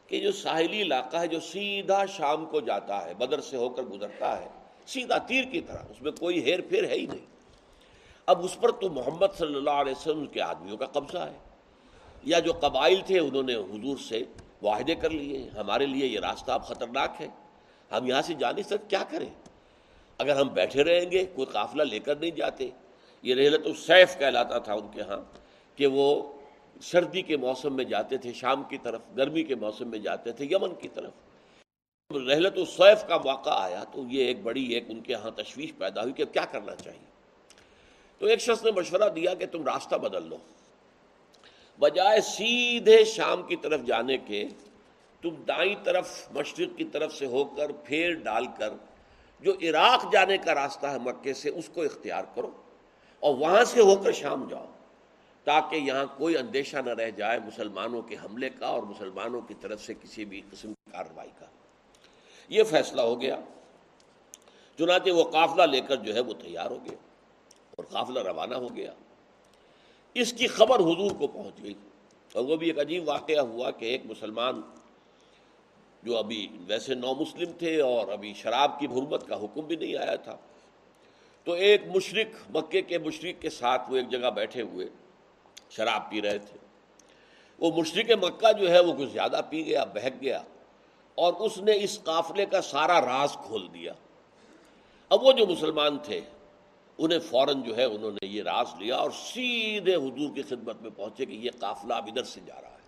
کہ 0.06 0.20
جو 0.20 0.32
ساحلی 0.32 0.82
علاقہ 0.82 1.16
ہے، 1.16 1.26
جو 1.26 1.40
سیدھا 1.40 2.06
شام 2.06 2.44
کو 2.44 2.60
جاتا 2.60 3.04
ہے، 3.04 3.14
بدر 3.14 3.40
سے 3.40 3.56
ہو 3.56 3.68
کر 3.68 3.82
گزرتا 3.82 4.38
ہے، 4.40 4.48
سیدھا 4.86 5.18
تیر 5.18 5.44
کی 5.44 5.60
طرح، 5.60 5.82
اس 5.90 6.02
میں 6.02 6.12
کوئی 6.12 6.44
ہیر 6.44 6.60
پھیر 6.60 6.84
ہے 6.84 6.94
ہی 6.94 7.06
نہیں۔ 7.06 7.31
اب 8.26 8.44
اس 8.44 8.60
پر 8.60 8.70
تو 8.70 8.88
محمد 8.88 9.26
صلی 9.38 9.54
اللہ 9.54 9.70
علیہ 9.70 9.92
وسلم 9.92 10.26
کے 10.26 10.40
آدمیوں 10.40 10.76
کا 10.76 10.86
قبضہ 10.86 11.18
ہے۔ 11.18 11.38
یا 12.24 12.38
جو 12.38 12.52
قبائل 12.52 13.00
تھے 13.06 13.18
انہوں 13.18 13.42
نے 13.42 13.54
حضور 13.54 13.96
سے 13.96 14.22
معاہدے 14.62 14.94
کر 14.94 15.10
لیے، 15.10 15.48
ہمارے 15.48 15.86
لیے 15.86 16.06
یہ 16.06 16.20
راستہ 16.20 16.52
اب 16.52 16.66
خطرناک 16.66 17.10
ہے۔ 17.20 17.28
ہم 17.92 18.06
یہاں 18.06 18.22
سے 18.22 18.34
جا 18.34 18.52
نہیں 18.52 18.88
کیا 18.88 19.04
کریں؟ 19.10 19.28
اگر 20.18 20.36
ہم 20.36 20.48
بیٹھے 20.48 20.84
رہیں 20.84 21.10
گے، 21.10 21.24
کوئی 21.24 21.46
قافلہ 21.46 21.82
لے 21.82 21.98
کر 21.98 22.16
نہیں 22.16 22.30
جاتے۔ 22.30 22.70
یہ 23.22 23.34
رحلت 23.34 23.66
السیف 23.66 24.18
کہلاتا 24.18 24.58
تھا 24.58 24.74
ان 24.74 24.88
کے 24.92 25.02
ہاں 25.02 25.38
کہ 25.76 25.86
وہ 25.86 26.32
سردی 26.82 27.22
کے 27.22 27.36
موسم 27.36 27.76
میں 27.76 27.84
جاتے 27.84 28.16
تھے، 28.16 28.32
شام 28.32 28.62
کی 28.62 28.78
طرف، 28.78 29.00
گرمی 29.16 29.42
کے 29.42 29.54
موسم 29.54 29.88
میں 29.88 29.98
جاتے 29.98 30.32
تھے، 30.32 30.44
یمن 30.44 30.74
کی 30.74 30.88
طرف۔ 30.88 31.12
رحلت 32.10 32.58
السیف 32.58 33.08
کا 33.08 33.16
موقع 33.16 33.50
آیا 33.50 33.84
تو 33.84 34.02
یہ 34.08 34.24
ایک 34.24 34.42
بڑی، 34.42 34.64
ایک 34.64 34.84
ان 34.88 35.00
کے 35.00 35.14
ہاں 35.14 35.30
تشویش 35.30 35.72
پیدا 35.78 36.02
ہوئی 36.02 36.12
کہ 36.12 36.24
کیا 36.24 36.44
کرنا 36.44 36.76
چاہیے؟ 36.76 37.11
تو 38.22 38.28
ایک 38.28 38.40
شخص 38.40 38.64
نے 38.64 38.70
مشورہ 38.70 39.08
دیا 39.08 39.34
کہ 39.34 39.46
تم 39.46 39.64
راستہ 39.64 39.94
بدل 39.94 40.28
لو۔ 40.28 40.36
بجائے 41.78 42.20
سیدھے 42.20 43.04
شام 43.04 43.42
کی 43.42 43.56
طرف 43.56 43.80
جانے 43.86 44.18
کے، 44.18 44.44
تم 45.20 45.28
دائیں 45.28 45.74
طرف 45.84 46.32
مشرق 46.32 46.78
کی 46.78 46.84
طرف 46.84 47.14
سے 47.14 47.26
ہو 47.26 47.44
کر 47.44 47.72
پھیر 47.72 48.14
ڈال 48.14 48.44
کر، 48.58 48.70
جو 49.40 49.52
عراق 49.52 50.12
جانے 50.12 50.38
کا 50.38 50.54
راستہ 50.54 50.86
ہے 50.86 50.98
مکے 50.98 51.34
سے، 51.34 51.48
اس 51.48 51.70
کو 51.74 51.82
اختیار 51.82 52.24
کرو 52.34 52.50
اور 53.20 53.34
وہاں 53.34 53.64
سے 53.64 53.80
ہو 53.80 53.96
کر 53.96 54.12
شام 54.12 54.48
جاؤ 54.48 54.66
تاکہ 55.44 55.76
یہاں 55.76 56.06
کوئی 56.16 56.36
اندیشہ 56.36 56.76
نہ 56.76 56.90
رہ 56.90 57.10
جائے 57.10 57.38
مسلمانوں 57.38 58.02
کے 58.02 58.16
حملے 58.24 58.50
کا 58.50 58.66
اور 58.66 58.82
مسلمانوں 58.82 59.40
کی 59.40 59.54
طرف 59.60 59.82
سے 59.82 59.94
کسی 59.94 60.24
بھی 60.24 60.42
قسم 60.50 60.72
کی 60.72 60.90
کارروائی 60.92 61.30
کا۔ 61.38 61.46
یہ 62.48 62.62
فیصلہ 62.62 63.00
ہو 63.00 63.20
گیا۔ 63.20 63.36
چنانچہ 64.78 65.10
وہ 65.10 65.24
قافلہ 65.24 65.62
لے 65.62 65.80
کر 65.80 65.96
جو 65.96 66.14
ہے 66.14 66.20
وہ 66.20 66.32
تیار 66.32 66.70
ہو 66.70 66.78
گیا۔ 66.84 67.11
اور 67.76 67.84
قافلہ 67.84 68.20
روانہ 68.20 68.54
ہو 68.54 68.74
گیا۔ 68.76 68.92
اس 70.16 70.32
کی 70.32 70.46
خبر 70.46 70.80
حضور 70.80 71.10
کو 71.18 71.26
پہنچ 71.26 71.62
گئی 71.62 71.74
اور 72.34 72.44
وہ 72.44 72.56
بھی 72.56 72.66
ایک 72.66 72.78
عجیب 72.78 73.08
واقعہ 73.08 73.40
ہوا 73.40 73.70
کہ 73.70 73.84
ایک 73.84 74.06
مسلمان 74.06 74.60
جو 76.02 76.16
ابھی 76.18 76.46
ویسے 76.66 76.94
نو 76.94 77.14
مسلم 77.14 77.52
تھے 77.58 77.80
اور 77.80 78.08
ابھی 78.08 78.32
شراب 78.34 78.78
کی 78.80 78.86
حرمت 78.86 79.26
کا 79.28 79.36
حکم 79.36 79.66
بھی 79.66 79.76
نہیں 79.76 79.96
آیا 79.96 80.16
تھا، 80.16 80.36
تو 81.46 81.52
ایک 81.52 81.86
مشرق 81.94 82.34
مکے 82.56 82.82
کے 82.82 82.98
مشرق 82.98 83.40
کے 83.42 83.50
ساتھ 83.50 83.90
وہ 83.90 83.96
ایک 83.96 84.10
جگہ 84.10 84.30
بیٹھے 84.30 84.62
ہوئے 84.62 84.86
شراب 85.70 86.10
پی 86.10 86.22
رہے 86.22 86.38
تھے۔ 86.38 86.58
وہ 87.58 87.70
مشرق 87.76 88.10
مکہ 88.22 88.52
جو 88.52 88.70
ہے 88.70 88.80
وہ 88.80 88.92
کچھ 88.92 89.10
زیادہ 89.12 89.40
پی 89.50 89.64
گیا، 89.66 89.84
بہک 89.84 90.20
گیا 90.20 90.42
اور 91.18 91.32
اس 91.38 91.58
نے 91.58 91.72
اس 91.80 91.98
قافلے 92.04 92.46
کا 92.46 92.60
سارا 92.62 93.00
راز 93.00 93.36
کھول 93.46 93.66
دیا۔ 93.74 93.92
اب 95.10 95.22
وہ 95.22 95.32
جو 95.32 95.46
مسلمان 95.46 95.98
تھے 95.98 96.20
انہیں 97.02 97.18
فوراً 97.18 97.62
جو 97.62 97.76
ہے 97.76 97.84
انہوں 97.84 98.10
نے 98.10 98.26
یہ 98.26 98.42
راز 98.42 98.74
لیا 98.78 98.96
اور 98.96 99.10
سیدھے 99.10 99.94
حضور 99.94 100.34
کی 100.34 100.42
خدمت 100.42 100.82
میں 100.82 100.90
پہنچے 100.90 101.24
کہ 101.26 101.32
یہ 101.32 101.50
قافلہ 101.58 101.94
اب 101.94 102.06
ادھر 102.06 102.22
سے 102.22 102.40
جا 102.46 102.60
رہا 102.62 102.68
ہے۔ 102.68 102.80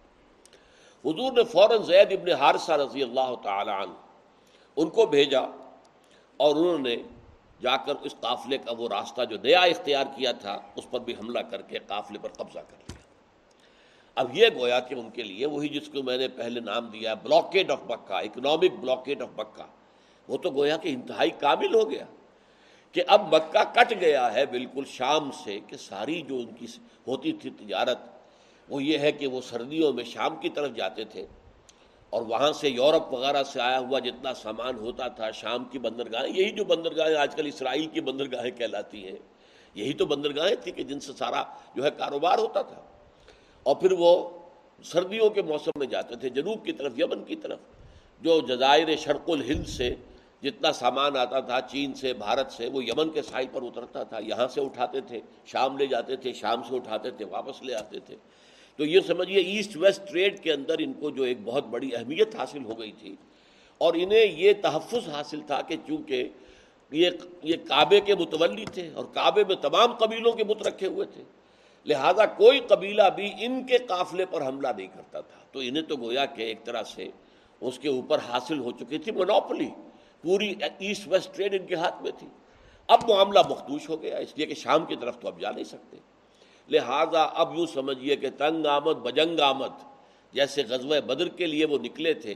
حضور 1.04 1.32
نے 1.32 1.44
فوراً 1.44 1.82
زید 1.82 2.12
ابن 2.12 2.30
حارثہ 2.30 2.72
رضی 2.72 3.02
اللہ 3.02 3.34
تعالی 3.42 3.70
عنہ 3.70 3.94
ان 4.76 4.90
کو 4.90 5.06
بھیجا 5.06 5.40
اور 6.36 6.56
انہوں 6.56 6.78
نے 6.78 6.96
جا 7.60 7.76
کر 7.76 7.94
اس 8.02 8.14
قافلے 8.20 8.58
کا 8.58 8.72
وہ 8.78 8.88
راستہ 8.88 9.24
جو 9.24 9.36
نیا 9.42 9.60
اختیار 9.60 10.04
کیا 10.16 10.32
تھا، 10.32 10.60
اس 10.76 10.90
پر 10.90 11.00
بھی 11.00 11.14
حملہ 11.14 11.38
کر 11.38 11.62
کے 11.62 11.78
قافلے 11.78 12.18
پر 12.18 12.28
قبضہ 12.28 12.58
کر 12.58 12.76
لیا۔ 12.88 13.02
اب 14.14 14.36
یہ 14.36 14.46
گویا 14.54 14.80
کہ 14.80 14.94
ان 14.94 15.10
کے 15.10 15.22
لیے 15.22 15.46
وہی 15.46 15.68
جس 15.68 15.88
کو 15.88 16.02
میں 16.02 16.18
نے 16.18 16.28
پہلے 16.28 16.60
نام 16.60 16.86
دیا 16.86 17.14
blockade 17.14 17.70
of 17.70 17.80
Mecca 17.84 18.12
economic 18.12 18.78
blockade 18.80 19.22
of 19.22 19.28
Mecca 19.36 19.64
وہ 20.28 20.36
تو 20.36 20.50
گویا 20.50 20.76
کہ 20.76 20.88
انتہائی 20.88 21.30
کامل 21.30 21.74
ہو 21.74 21.90
گیا۔ 21.90 22.04
کہ 22.94 23.02
اب 23.06 23.34
مکہ 23.34 23.74
کٹ 23.74 23.94
گیا 24.00 24.34
ہے 24.34 24.46
بالکل 24.46 24.82
شام 24.86 25.30
سے 25.44 25.60
کہ 25.66 25.76
ساری 25.76 26.22
جو 26.22 26.36
ان 26.36 26.46
کی 26.46 26.66
ہوتی 27.06 27.32
تھی 27.32 27.50
تجارت، 27.50 27.98
وہ 28.68 28.82
یہ 28.82 28.98
ہے 28.98 29.12
کہ 29.12 29.26
وہ 29.26 29.40
سردیوں 29.40 29.92
میں 29.92 30.04
شام 30.04 30.36
کی 30.36 30.48
طرف 30.48 30.76
جاتے 30.76 31.04
تھے 31.04 31.26
اور 32.10 32.22
وہاں 32.22 32.52
سے 32.52 32.68
یورپ 32.68 33.12
وغیرہ 33.14 33.42
سے 33.42 33.60
آیا 33.60 33.78
ہوا 33.78 33.98
جتنا 33.98 34.34
سامان 34.34 34.78
ہوتا 34.78 35.08
تھا، 35.08 35.30
شام 35.30 35.64
کی 35.64 35.78
بندرگاہیں، 35.78 36.36
یہی 36.36 36.50
جو 36.50 36.64
بندرگاہیں 36.64 37.16
آج 37.16 37.34
کل 37.34 37.46
اسرائیل 37.46 37.86
کی 37.86 38.00
بندرگاہیں 38.00 38.50
کہلاتی 38.50 39.04
ہیں۔ 39.04 39.18
یہی 39.74 39.92
تو 39.92 40.06
بندرگاہیں 40.06 40.54
تھیں 40.54 40.72
کہ 40.72 40.82
جن 40.82 41.00
سے 41.00 41.12
سارا 41.18 41.42
جو 41.74 41.84
ہے 41.84 41.88
کاروبار 41.96 42.38
ہوتا 42.38 42.62
تھا۔ 42.62 42.82
اور 43.62 43.76
پھر 43.76 43.92
وہ 43.92 44.28
سردیوں 44.84 45.30
کے 45.30 45.42
موسم 45.42 45.70
میں 45.76 45.86
جاتے 45.86 46.16
تھے، 46.16 46.28
جنوب 46.28 46.64
کی 46.64 46.72
طرف، 46.72 46.92
یمن 46.98 47.24
کی 47.24 47.36
طرف، 47.36 47.58
جو 48.20 48.40
جزائر 48.40 48.96
شرق 48.96 49.30
الہند 49.30 49.66
سے 49.66 49.94
جتنا 50.42 50.72
سامان 50.72 51.16
آتا 51.16 51.40
تھا 51.40 51.60
چین 51.60 51.94
سے، 51.94 52.12
بھارت 52.12 52.52
سے، 52.52 52.68
وہ 52.68 52.84
یمن 52.84 53.10
کے 53.10 53.22
ساحل 53.22 53.44
پر 53.52 53.62
اترتا 53.62 54.02
تھا، 54.02 54.18
یہاں 54.18 54.48
سے 54.48 54.60
اٹھاتے 54.60 55.00
تھے، 55.00 55.20
شام 55.46 55.78
لے 55.78 55.86
جاتے 55.86 56.16
تھے، 56.16 56.32
شام 56.32 56.62
سے 56.62 56.76
اٹھاتے 56.76 57.10
تھے، 57.10 57.24
واپس 57.24 57.62
لے 57.62 57.74
آتے 57.74 57.98
تھے۔ 58.00 58.16
تو 58.76 58.84
یہ 58.84 59.00
سمجھیے، 59.00 59.40
ایسٹ 59.40 59.76
ویسٹ 59.76 60.10
ٹریڈ 60.10 60.40
کے 60.40 60.52
اندر 60.52 60.74
ان 60.78 60.92
کو 60.92 61.10
جو 61.10 61.22
ایک 61.22 61.38
بہت 61.44 61.66
بڑی 61.66 61.90
اہمیت 61.96 62.34
حاصل 62.34 62.64
ہو 62.64 62.78
گئی 62.78 62.92
تھی۔ 62.92 63.16
اور 63.78 63.94
انہیں 63.96 64.24
یہ 64.24 64.52
تحفظ 64.62 65.08
حاصل 65.08 65.40
تھا 65.46 65.60
کہ 65.62 65.76
چونکہ 65.86 66.28
یہ 66.90 67.10
یہ 67.42 67.56
کعبے 67.68 68.00
کے 68.00 68.14
متولی 68.14 68.64
تھے 68.64 68.90
اور 68.94 69.04
کعبے 69.04 69.44
میں 69.48 69.56
تمام 69.56 69.92
قبیلوں 69.92 70.32
کے 70.32 70.44
بت 70.44 70.66
رکھے 70.66 70.86
ہوئے 70.86 71.06
تھے۔ 71.06 71.22
لہذا 71.86 72.26
کوئی 72.26 72.60
قبیلہ 72.60 73.02
بھی 73.16 73.32
ان 73.38 73.66
کے 73.66 73.78
قافلے 73.78 74.26
پر 74.26 74.46
حملہ 74.46 74.68
نہیں 74.76 74.86
کرتا 74.86 75.20
تھا۔ 75.20 75.40
تو 75.52 75.58
انہیں 75.58 75.82
تو 75.82 75.96
گویا 75.96 76.26
کہ 76.26 76.42
ایک 76.42 76.64
طرح 76.64 76.82
سے 76.82 77.08
اس 77.60 77.78
کے 77.78 77.88
اوپر 77.88 78.18
حاصل 78.18 78.58
ہو 78.58 78.70
چکی 78.70 78.98
تھی 78.98 79.12
منوپلی 79.12 79.70
پوری 80.24 80.54
ایسٹ 80.60 81.08
ویسٹ 81.08 81.36
ٹریڈ 81.36 81.60
ان 81.60 81.66
کے 81.66 81.74
ہاتھ 81.74 82.02
میں 82.02 82.10
تھی۔ 82.18 82.26
اب 82.86 83.10
معاملہ 83.10 83.38
مختوش 83.50 83.88
ہو 83.88 84.02
گیا، 84.02 84.16
اس 84.16 84.32
لیے 84.36 84.46
کہ 84.46 84.54
شام 84.54 84.86
کی 84.86 84.96
طرف 84.96 85.18
تو 85.18 85.28
اب 85.28 85.40
جا 85.40 85.50
نہیں 85.50 85.64
سکتے۔ 85.64 85.96
لہذا 86.68 87.22
اب 87.22 87.54
یوں 87.58 87.66
سمجھیے 87.66 88.16
کہ 88.16 88.28
تنگ 88.38 88.66
آمد، 88.66 88.94
بجنگ 88.94 89.40
آمد، 89.40 89.84
جیسے 90.32 90.62
غزوہ 90.68 91.00
بدر 91.00 91.28
کے 91.28 91.46
لیے 91.46 91.64
وہ 91.64 91.78
نکلے 91.78 92.14
تھے، 92.14 92.34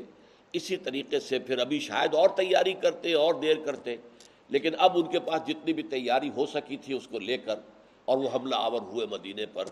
اسی 0.52 0.76
طریقے 0.76 1.20
سے 1.20 1.38
پھر 1.38 1.58
ابھی 1.58 1.80
شاید 1.80 2.14
اور 2.14 2.28
تیاری 2.28 2.72
کرتے، 2.72 3.14
اور 3.14 3.34
دیر 3.34 3.56
کرتے۔ 3.64 3.96
لیکن 4.48 4.70
اب 4.78 4.92
ان 4.94 5.06
کے 5.06 5.20
پاس 5.20 5.48
جتنی 5.48 5.72
بھی 5.72 5.82
تیاری 5.82 6.30
ہو 6.36 6.46
سکی 6.46 6.76
تھی 6.76 6.94
اس 6.94 7.06
کو 7.06 7.18
لے 7.18 7.38
کر، 7.38 7.58
اور 8.04 8.18
وہ 8.18 8.28
حملہ 8.34 8.56
آور 8.58 8.80
ہوئے 8.80 9.06
مدینے 9.06 9.46
پر۔ 9.46 9.64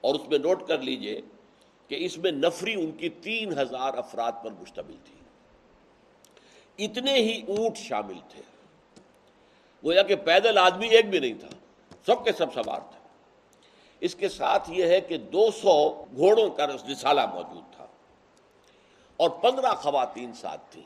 اور 0.00 0.14
اس 0.14 0.28
میں 0.28 0.38
نوٹ 0.38 0.68
کر 0.68 0.78
لیجیے 0.78 1.20
کہ 1.88 1.96
اس 1.98 2.18
میں 2.18 2.30
نفری 2.30 2.74
ان 2.74 2.90
کی 2.92 3.08
تین 3.08 3.52
ہزار 3.52 3.94
افراد 3.94 4.32
پر 4.44 4.50
مشتمل 4.60 4.96
تھی۔ 5.04 5.15
اتنے 6.78 7.14
ہی 7.14 7.42
اونٹ 7.48 7.76
شامل 7.76 8.18
تھے۔ 8.28 8.42
وہ 9.82 9.94
یا 9.94 10.02
کہ 10.02 10.16
پیدل 10.16 10.58
آدمی 10.58 10.88
ایک 10.88 11.10
بھی 11.10 11.18
نہیں 11.18 11.34
تھا، 11.40 11.48
سب 12.06 12.24
کے 12.24 12.32
سب 12.32 12.54
سوار 12.54 12.80
تھے۔ 12.80 13.08
اس 14.00 14.14
کے 14.14 14.28
ساتھ 14.28 14.70
یہ 14.70 14.84
ہے 14.84 15.00
کہ 15.00 15.16
دو 15.16 15.50
سو 15.50 16.04
گھوڑوں 16.16 16.50
کا 16.50 16.66
رسالہ 16.66 17.20
موجود 17.34 17.76
تھا۔ 17.76 17.86
اور 19.16 19.30
پندرہ 19.30 19.74
خواتین 19.74 20.32
ساتھ 20.32 20.60
تھیں، 20.70 20.82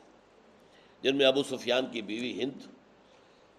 جن 1.02 1.16
میں 1.16 1.26
ابو 1.26 1.42
سفیان 1.42 1.86
کی 1.86 2.02
بیوی 2.02 2.42
ہند، 2.42 2.62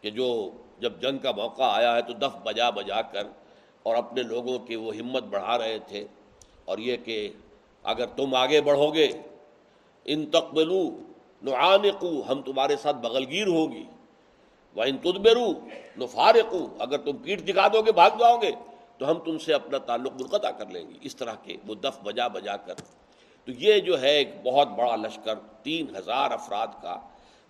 کہ 0.01 0.09
جو 0.09 0.51
جب 0.79 1.01
جنگ 1.01 1.17
کا 1.17 1.31
موقع 1.31 1.63
آیا 1.63 1.95
ہے 1.95 2.01
تو 2.01 2.13
دف 2.13 2.38
بجا 2.43 2.69
بجا 2.69 3.01
کر 3.01 3.27
اور 3.83 3.95
اپنے 3.95 4.21
لوگوں 4.21 4.59
کی 4.59 4.75
وہ 4.75 4.95
ہمت 4.95 5.23
بڑھا 5.23 5.57
رہے 5.57 5.79
تھے۔ 5.79 6.07
اور 6.65 6.77
یہ 6.77 6.97
کہ 6.97 7.29
اگر 7.83 8.05
تم 8.05 8.35
آگے 8.35 8.61
بڑھو 8.61 8.93
گے، 8.93 9.11
ان 10.05 10.31
تقبلو 10.31 11.11
نعانقو، 11.43 12.21
ہم 12.29 12.41
تمہارے 12.41 12.75
ساتھ 12.75 12.98
بغلگیر 12.98 13.48
ہوگی۔ 13.48 13.83
وہ 14.75 14.83
ان 14.83 14.98
تدبرو 14.98 15.51
نفارقو 15.98 16.67
اگر 16.79 16.98
تم 16.98 17.17
پیٹ 17.17 17.48
دکھا 17.48 17.67
دو 17.67 17.81
گے، 17.81 17.91
بھاگ 17.91 18.10
جاؤ 18.19 18.38
گے، 18.41 18.51
تو 18.98 19.12
ہم 19.12 19.19
تم 19.19 19.38
سے 19.38 19.53
اپنا 19.53 19.77
تعلق 19.77 20.13
منقطع 20.13 20.51
کر 20.51 20.65
لیں 20.65 20.89
گے۔ 20.89 20.93
اس 21.01 21.15
طرح 21.15 21.33
کے 21.36 21.57
وہ 21.67 21.75
دف 21.75 22.01
بجا 22.03 22.27
بجا 22.27 22.57
کر۔ 22.57 22.74
تو 23.45 23.51
یہ 23.51 23.79
جو 23.79 24.01
ہے 24.01 24.10
ایک 24.10 24.29
بہت 24.43 24.67
بڑا 24.67 24.95
لشکر، 24.95 25.36
تین 25.63 25.95
ہزار 25.95 26.31
افراد 26.31 26.67
کا 26.81 27.00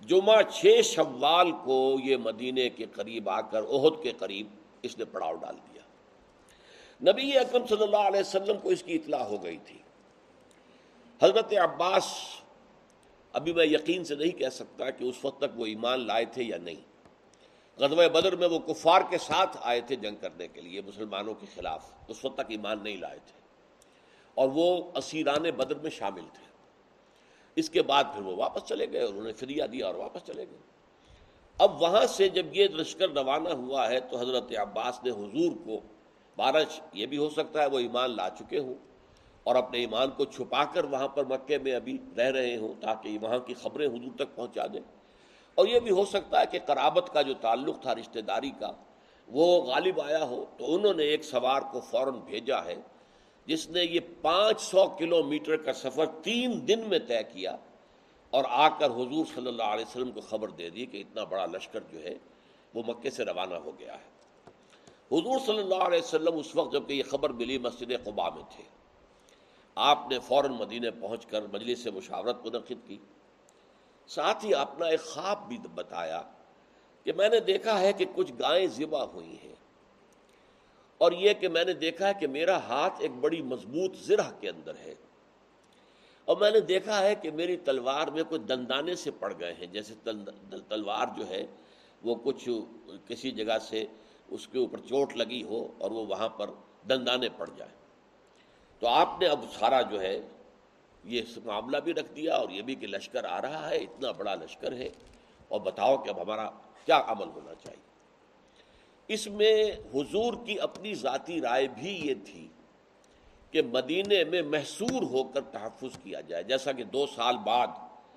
جمعہ 0.07 0.41
چھ 0.53 0.81
شوال 0.83 1.51
کو 1.63 1.98
یہ 2.03 2.17
مدینے 2.17 2.69
کے 2.69 2.86
قریب 2.86 3.29
آ 3.29 3.41
کر 3.41 3.62
عہد 3.62 4.03
کے 4.03 4.12
قریب 4.12 4.48
اس 4.81 4.98
نے 4.98 5.05
پڑاؤ 5.05 5.36
ڈال 5.36 5.55
دیا۔ 5.55 5.81
نبی 7.12 7.38
اکرم 7.38 7.65
صلی 7.65 7.83
اللہ 7.83 7.98
علیہ 7.98 8.19
وسلم 8.19 8.57
کو 8.57 8.69
اس 8.69 8.83
کی 8.83 8.95
اطلاع 8.95 9.24
ہو 9.24 9.43
گئی 9.43 9.57
تھی۔ 9.57 9.77
حضرت 11.24 11.53
عباس 11.53 12.03
ابھی 13.33 13.53
میں 13.53 13.65
یقین 13.65 14.03
سے 14.03 14.15
نہیں 14.15 14.31
کہہ 14.31 14.50
سکتا 14.50 14.89
کہ 14.89 15.03
اس 15.03 15.25
وقت 15.25 15.38
تک 15.38 15.59
وہ 15.59 15.65
ایمان 15.65 16.00
لائے 16.07 16.25
تھے 16.25 16.43
یا 16.43 16.57
نہیں۔ 16.57 16.91
غزوہ 17.77 18.07
بدر 18.07 18.35
میں 18.35 18.47
وہ 18.47 18.59
کفار 18.59 19.01
کے 19.09 19.17
ساتھ 19.17 19.57
آئے 19.61 19.81
تھے 19.81 19.95
جنگ 19.95 20.15
کرنے 20.15 20.47
کے 20.47 20.61
لیے 20.61 20.81
مسلمانوں 20.81 21.33
کے 21.33 21.45
خلاف، 21.55 21.91
اس 22.07 22.25
وقت 22.25 22.35
تک 22.35 22.45
ایمان 22.47 22.83
نہیں 22.83 22.97
لائے 22.97 23.19
تھے۔ 23.25 23.41
اور 24.33 24.50
وہ 24.53 24.91
اسیران 24.95 25.41
بدر 25.41 25.75
میں 25.75 25.89
شامل 25.89 26.21
تھے۔ 26.33 26.51
اس 27.55 27.69
کے 27.69 27.81
بعد 27.81 28.03
پھر 28.13 28.21
وہ 28.21 28.35
واپس 28.35 28.63
چلے 28.63 28.91
گئے 28.91 29.03
انہوں 29.03 29.23
نے 29.23 29.33
فریہ 29.33 29.63
دیا 29.63 29.88
اور 29.88 29.95
واپس 29.95 30.21
چلے 30.27 30.45
گئے۔ 30.50 30.57
اب 31.57 31.81
وہاں 31.81 32.05
سے 32.05 32.29
جب 32.29 32.45
یہ 32.51 32.67
لشکر 32.67 33.09
روانہ 33.09 33.50
ہوا 33.50 33.89
ہے 33.89 34.00
تو 34.00 34.17
حضرت 34.17 34.57
عباس 34.57 35.00
نے 35.03 35.09
حضور 35.09 35.51
کو، 35.65 35.79
بارش 36.35 36.81
یہ 36.93 37.05
بھی 37.05 37.17
ہو 37.17 37.29
سکتا 37.29 37.61
ہے 37.61 37.67
وہ 37.67 37.79
ایمان 37.79 38.15
لا 38.15 38.29
چکے 38.29 38.59
ہوں۔ 38.59 38.75
اور 39.43 39.55
اپنے 39.55 39.79
ایمان 39.79 40.10
کو 40.10 40.25
چھپا 40.25 40.63
کر 40.65 40.83
وہاں 40.83 41.07
پر 41.07 41.24
مکے 41.24 41.57
میں 41.57 41.75
ابھی 41.75 41.98
رہ 42.17 42.31
رہے 42.31 42.57
ہوں 42.57 42.74
تاکہ 42.81 43.17
وہاں 43.21 43.39
کی 43.39 43.53
خبریں 43.53 43.88
حضور 43.88 44.15
تک 44.15 44.36
پہنچا 44.36 44.67
دیں۔ 44.74 44.81
اور 45.55 45.67
یہ 45.67 45.79
بھی 45.79 45.91
ہو 45.91 46.05
سکتا 46.05 46.41
ہے 46.41 46.45
کہ 46.51 46.60
قرابت 46.65 47.10
کا 47.13 47.21
جو 47.21 47.33
تعلق 47.33 47.81
تھا 47.81 47.95
رشتہ 47.95 48.19
داری 48.19 48.51
کا، 48.60 48.71
وہ 49.27 49.62
غالب 49.62 50.01
آیا 50.01 50.24
ہو 50.24 50.45
تو 50.57 50.75
انہوں 50.75 50.93
نے 50.93 51.03
ایک 51.03 51.24
سوار 51.24 51.62
کو 51.71 51.81
فوراً 51.81 52.13
بھیجا 52.13 52.65
ہے، 52.65 52.75
جس 53.45 53.69
نے 53.69 53.83
یہ 53.83 54.00
پانچ 54.21 54.62
سو 54.62 54.89
کلو 54.89 55.24
میٹر 55.24 55.57
کا 55.57 55.74
سفر 55.74 56.05
تین 56.05 56.67
دن 56.67 56.79
میں 56.79 57.00
طے 57.07 57.24
کیا 57.24 57.57
اور 58.29 58.43
آ 58.48 58.69
کر 58.69 58.86
حضور 58.86 59.25
صلی 59.36 59.48
اللہ 59.48 59.63
علیہ 59.63 59.86
وسلم 59.86 60.12
کو 60.12 60.21
خبر 60.21 60.50
دے 60.50 60.69
دی 60.69 60.86
کہ 60.86 60.98
اتنا 60.98 61.24
بڑا 61.24 61.45
لشکر 61.45 61.79
جو 61.91 62.03
ہے 62.03 62.13
وہ 62.74 62.83
مکے 62.88 63.10
سے 63.10 63.25
روانہ 63.25 63.55
ہو 63.55 63.71
گیا 63.79 63.93
ہے۔ 63.93 64.10
حضور 65.12 65.39
صلی 65.45 65.60
اللہ 65.60 65.83
علیہ 65.83 66.00
وسلم 66.00 66.38
اس 66.38 66.55
وقت 66.55 66.74
جبکہ 66.74 66.93
یہ 66.93 67.03
خبر 67.10 67.29
ملی 67.29 67.57
مسجد 67.57 67.91
قبا 68.03 68.29
میں 68.29 68.43
تھے۔ 68.50 68.63
آپ 69.75 70.00
نے 70.10 70.20
فوراً 70.20 70.51
مدینے 70.51 70.92
پہنچ 70.92 71.25
کر 71.25 71.42
مجلس 71.54 71.80
سے 71.80 71.92
مشاورت 71.92 72.46
منعقد 72.46 72.88
کی۔ 72.88 72.98
ساتھ 74.08 74.46
ہی 74.46 74.54
اپنا 74.54 74.86
ایک 74.86 75.01
خواب 75.01 75.48
بھی 75.48 75.58
بتایا 75.74 76.22
کہ 77.04 77.13
میں 77.13 77.30
نے 77.30 77.40
دیکھا 77.40 77.80
ہے 77.80 77.94
کہ 77.94 78.06
کچھ 78.16 78.32
گائیں 78.40 78.68
ذبح 78.68 79.04
ہوئی 79.04 79.38
ہیں۔ 79.44 79.56
اور 80.98 81.12
یہ 81.12 81.34
کہ 81.34 81.48
میں 81.48 81.66
نے 81.66 81.74
دیکھا 81.74 82.08
ہے 82.08 82.13
کہ 82.20 82.28
میرا 82.28 82.58
ہاتھ 82.58 82.94
ایک 83.00 83.12
بڑی 83.12 83.42
مضبوط 83.42 83.96
زرہ 83.96 84.32
کے 84.40 84.50
اندر 84.50 84.75
ہے۔ 84.75 84.96
اور 86.25 86.38
میں 86.38 86.51
نے 86.51 86.60
دیکھا 86.60 87.01
ہے 87.01 87.16
کہ 87.16 87.32
میری 87.32 87.58
تلوار 87.58 88.08
میں 88.08 88.24
کچھ 88.30 88.42
دندانے 88.42 88.96
سے 88.96 89.12
پڑ 89.12 89.34
گئے 89.40 89.54
ہیں، 89.54 89.66
جیسے 89.66 89.94
تلوار 90.68 91.06
جو 91.18 91.30
ہے، 91.30 91.46
وہ 92.04 92.16
کچھ 92.24 92.50
کسی 93.08 93.32
جگہ 93.32 93.58
سے 93.62 93.86
اس 94.28 94.48
کے 94.48 94.60
اوپر 94.60 94.78
چوٹ 94.78 95.16
لگی 95.16 95.44
ہو 95.44 95.68
اور 95.78 95.92
وہ 95.92 96.06
وہاں 96.06 96.30
پر 96.30 96.50
دندانے 96.90 97.30
پڑ 97.38 97.50
جائیں۔ 97.58 97.80
تو 98.81 98.88
آپ 98.88 99.09
نے 99.19 99.27
اب 99.27 99.39
سارا 99.59 99.81
جو 99.81 100.01
ہے 100.01 100.19
یہ 101.03 101.21
معاملہ 101.45 101.77
بھی 101.77 101.93
رکھ 101.93 102.13
دیا 102.15 102.35
اور 102.35 102.50
یہ 102.50 102.61
بھی 102.61 102.75
کہ 102.75 102.88
لشکر 102.88 103.23
آ 103.23 103.41
رہا 103.41 103.69
ہے، 103.69 103.75
اتنا 103.75 104.11
بڑا 104.11 104.35
لشکر 104.35 104.71
ہے۔ 104.71 104.89
اور 105.47 105.61
بتاؤ 105.61 105.97
کہ 105.97 106.09
اب 106.09 106.21
ہمارا 106.21 106.50
کیا 106.85 107.01
عمل 107.07 107.27
ہونا 107.27 107.53
چاہیے۔ 107.55 107.81
اس 109.07 109.27
میں 109.27 109.71
حضور 109.93 110.33
کی 110.45 110.59
اپنی 110.59 110.93
ذاتی 110.93 111.41
رائے 111.41 111.67
بھی 111.67 112.01
یہ 112.03 112.13
تھی 112.25 112.47
کہ 113.51 113.61
مدینے 113.61 114.23
میں 114.23 114.41
محصور 114.41 115.03
ہو 115.03 115.23
کر 115.23 115.41
تحفظ 115.41 115.97
کیا 116.03 116.21
جائے، 116.21 116.43
جیسا 116.43 116.71
کہ 116.71 116.83
دو 116.83 117.05
سال 117.15 117.38
بعد 117.38 117.67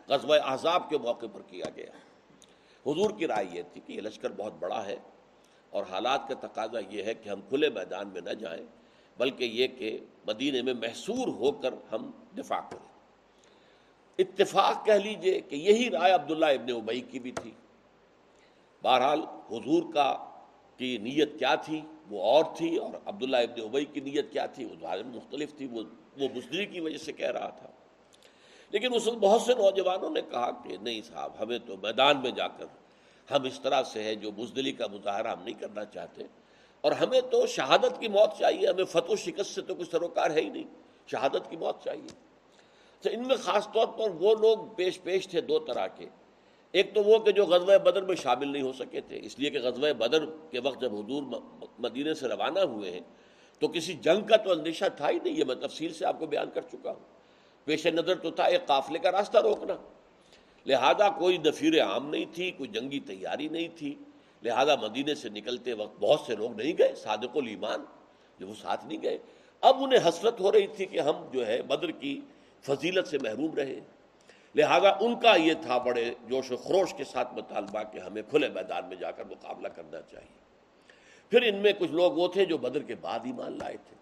غزوہ 0.08 0.36
احزاب 0.44 0.90
کے 0.90 0.98
موقع 0.98 1.26
پر 1.32 1.40
کیا 1.42 1.66
گیا۔ 1.76 1.90
حضور 2.86 3.10
کی 3.10 3.26
رائے 3.26 3.46
یہ 3.52 3.62
تھی 3.72 3.80
کہ 3.86 3.92
یہ 3.92 4.00
لشکر 4.00 4.32
بہت 4.32 4.52
بڑا 4.60 4.86
ہے 4.86 4.96
اور 5.70 5.82
حالات 5.90 6.28
کا 6.28 6.46
تقاضا 6.46 6.78
یہ 6.88 7.02
ہے 7.02 7.14
کہ 7.14 7.28
ہم 7.28 7.40
کھلے 7.40 7.68
میدان 7.68 8.08
میں 8.08 8.20
نہ 8.20 8.30
جائیں۔ 8.30 8.83
بلکہ 9.18 9.44
یہ 9.44 9.66
کہ 9.66 9.98
مدینے 10.26 10.62
میں 10.62 10.74
محصور 10.74 11.28
ہو 11.28 11.52
کر 11.52 11.74
ہم 11.92 12.10
دفاع 12.38 12.60
کریں۔ 12.60 12.94
اتفاق 14.18 14.86
کہہ 14.86 14.92
لیجیے 14.92 15.40
کہ 15.40 15.56
یہی 15.56 15.90
رائے 15.90 16.12
عبداللہ 16.12 16.46
ابن 16.46 16.76
ابئی 16.76 17.00
کی 17.00 17.18
بھی 17.18 17.32
تھی۔ 17.32 17.50
بہرحال 18.82 19.20
حضور 19.22 19.82
کا 19.94 20.30
کی 20.76 20.98
نیت 20.98 21.38
کیا 21.38 21.54
تھی؟ 21.54 21.80
وہ 22.10 22.22
اور 22.22 22.44
تھی 22.56 22.76
اور 22.76 22.92
عبداللہ 23.06 23.36
ابن 23.36 23.60
ابئی 23.64 23.84
کی 23.84 24.00
نیت 24.00 24.32
کیا 24.32 24.46
تھی؟ 24.46 24.64
وہ 24.64 24.74
ظاہر 24.80 25.02
مختلف 25.02 25.54
تھی، 25.54 25.66
وہ 25.66 25.82
وہ 26.18 26.28
بزدری 26.28 26.66
کی 26.66 26.80
وجہ 26.80 26.98
سے 26.98 27.12
کہہ 27.12 27.30
رہا 27.30 27.48
تھا۔ 27.48 27.68
لیکن 28.70 28.94
اس 28.94 29.06
وقت 29.06 29.16
بہت 29.16 29.42
سے 29.42 29.54
نوجوانوں 29.54 30.10
نے 30.10 30.20
کہا 30.30 30.50
کہ 30.50 30.76
نہیں 30.82 31.02
صاحب، 31.02 31.32
ہمیں 31.40 31.58
تو 31.66 31.76
میدان 31.82 32.22
میں 32.22 32.30
جا 32.30 32.48
کر 32.48 32.64
ہم 33.30 33.42
اس 33.42 33.60
طرح 33.60 33.82
سے 33.82 34.02
ہے 34.02 34.14
جو 34.14 34.30
بزدلی 34.30 34.72
کا 34.72 34.86
مظاہرہ 34.86 35.28
ہم 35.28 35.42
نہیں 35.42 35.60
کرنا 35.60 35.84
چاہتے۔ 35.84 36.22
اور 36.84 36.92
ہمیں 36.92 37.20
تو 37.20 37.46
شہادت 37.46 38.00
کی 38.00 38.08
موت 38.08 38.38
چاہیے، 38.38 38.68
ہمیں 38.68 38.84
فتح 38.84 39.12
و 39.12 39.16
شکست 39.16 39.54
سے 39.54 39.62
تو 39.62 39.74
کچھ 39.74 39.90
سروکار 39.90 40.30
ہے 40.30 40.40
ہی 40.40 40.48
نہیں، 40.48 40.64
شہادت 41.06 41.50
کی 41.50 41.56
موت 41.56 41.84
چاہیے۔ 41.84 42.08
تو 43.00 43.10
ان 43.12 43.26
میں 43.26 43.36
خاص 43.36 43.68
طور 43.74 43.86
پر 43.86 44.10
وہ 44.10 44.34
لوگ 44.34 44.58
پیش 44.76 45.02
پیش 45.02 45.28
تھے 45.28 45.40
دو 45.40 45.58
طرح 45.58 45.86
کے۔ 45.86 46.06
ایک 46.72 46.94
تو 46.94 47.02
وہ 47.02 47.18
کہ 47.18 47.32
جو 47.32 47.46
غزوہ 47.46 47.78
بدر 47.78 48.02
میں 48.02 48.16
شامل 48.16 48.48
نہیں 48.48 48.62
ہو 48.62 48.72
سکے 48.72 49.00
تھے، 49.00 49.20
اس 49.22 49.38
لیے 49.38 49.50
کہ 49.50 49.58
غزوہ 49.58 49.92
بدر 49.92 50.24
کے 50.26 50.60
وقت 50.60 50.80
جب 50.80 50.94
حضور 50.94 51.22
مدینے 51.78 52.14
سے 52.14 52.28
روانہ 52.28 52.58
ہوئے 52.58 52.90
ہیں، 52.90 53.00
تو 53.58 53.68
کسی 53.68 53.92
جنگ 53.92 54.26
کا 54.26 54.36
تو 54.36 54.50
اندیشہ 54.50 54.84
تھا 54.96 55.10
ہی 55.10 55.18
نہیں، 55.24 55.34
یہ 55.34 55.44
میں 55.44 55.54
تفصیل 55.54 55.92
سے 55.92 56.06
آپ 56.06 56.18
کو 56.18 56.26
بیان 56.26 56.50
کر 56.54 56.60
چکا 56.60 56.90
ہوں۔ 56.90 57.04
پیش 57.64 57.86
نظر 57.86 58.14
تو 58.14 58.30
تھا 58.30 58.44
ایک 58.44 58.66
قافلے 58.66 58.98
کا 58.98 59.12
راستہ 59.12 59.38
روکنا۔ 59.38 59.74
لہذا 60.66 61.08
کوئی 61.08 61.38
دفیر 61.38 61.82
عام 61.84 62.10
نہیں 62.10 62.24
تھی، 62.34 62.50
کوئی 62.50 62.68
جنگی 62.68 63.00
تیاری 63.00 63.48
نہیں 63.48 63.68
تھی۔ 63.76 63.94
لہذا 64.44 64.76
مدینے 64.76 65.14
سے 65.14 65.28
نکلتے 65.28 65.72
وقت 65.72 66.00
بہت 66.00 66.20
سے 66.20 66.36
لوگ 66.36 66.60
نہیں 66.60 66.72
گئے، 66.78 66.94
صادق 66.94 67.36
الایمان، 67.36 67.84
جو 68.38 68.48
وہ 68.48 68.54
ساتھ 68.62 68.86
نہیں 68.86 69.02
گئے۔ 69.02 69.18
اب 69.60 69.84
انہیں 69.84 70.08
حسرت 70.08 70.40
ہو 70.40 70.52
رہی 70.52 70.66
تھی 70.66 70.86
کہ 70.86 71.00
ہم 71.00 71.28
جو 71.32 71.46
ہے 71.46 71.62
بدر 71.62 71.90
کی 71.90 72.20
فضیلت 72.60 73.08
سے 73.08 73.18
محروم 73.18 73.54
رہے۔ 73.54 73.80
لہذا 74.54 74.88
ان 75.00 75.20
کا 75.20 75.36
یہ 75.36 75.52
تھا 75.62 75.78
بڑے 75.78 76.14
جوش 76.28 76.52
و 76.52 76.56
خروش 76.56 76.94
کے 76.94 77.04
ساتھ 77.04 77.34
مطالبہ 77.34 77.82
کہ 77.92 77.98
ہمیں 77.98 78.22
کھلے 78.30 78.48
میدان 78.48 78.88
میں 78.88 78.96
جا 78.96 79.10
کر 79.10 79.24
مقابلہ 79.24 79.68
کرنا 79.68 80.00
چاہیے۔ 80.00 80.38
پھر 81.30 81.42
ان 81.42 81.56
میں 81.56 81.72
کچھ 81.78 81.90
لوگ 81.90 82.12
وہ 82.12 82.28
تھے 82.28 82.44
جو 82.44 82.58
بدر 82.58 82.82
کے 82.82 82.94
بعد 82.94 83.18
ایمان 83.24 83.58
لائے 83.58 83.76
تھے۔ 83.76 83.96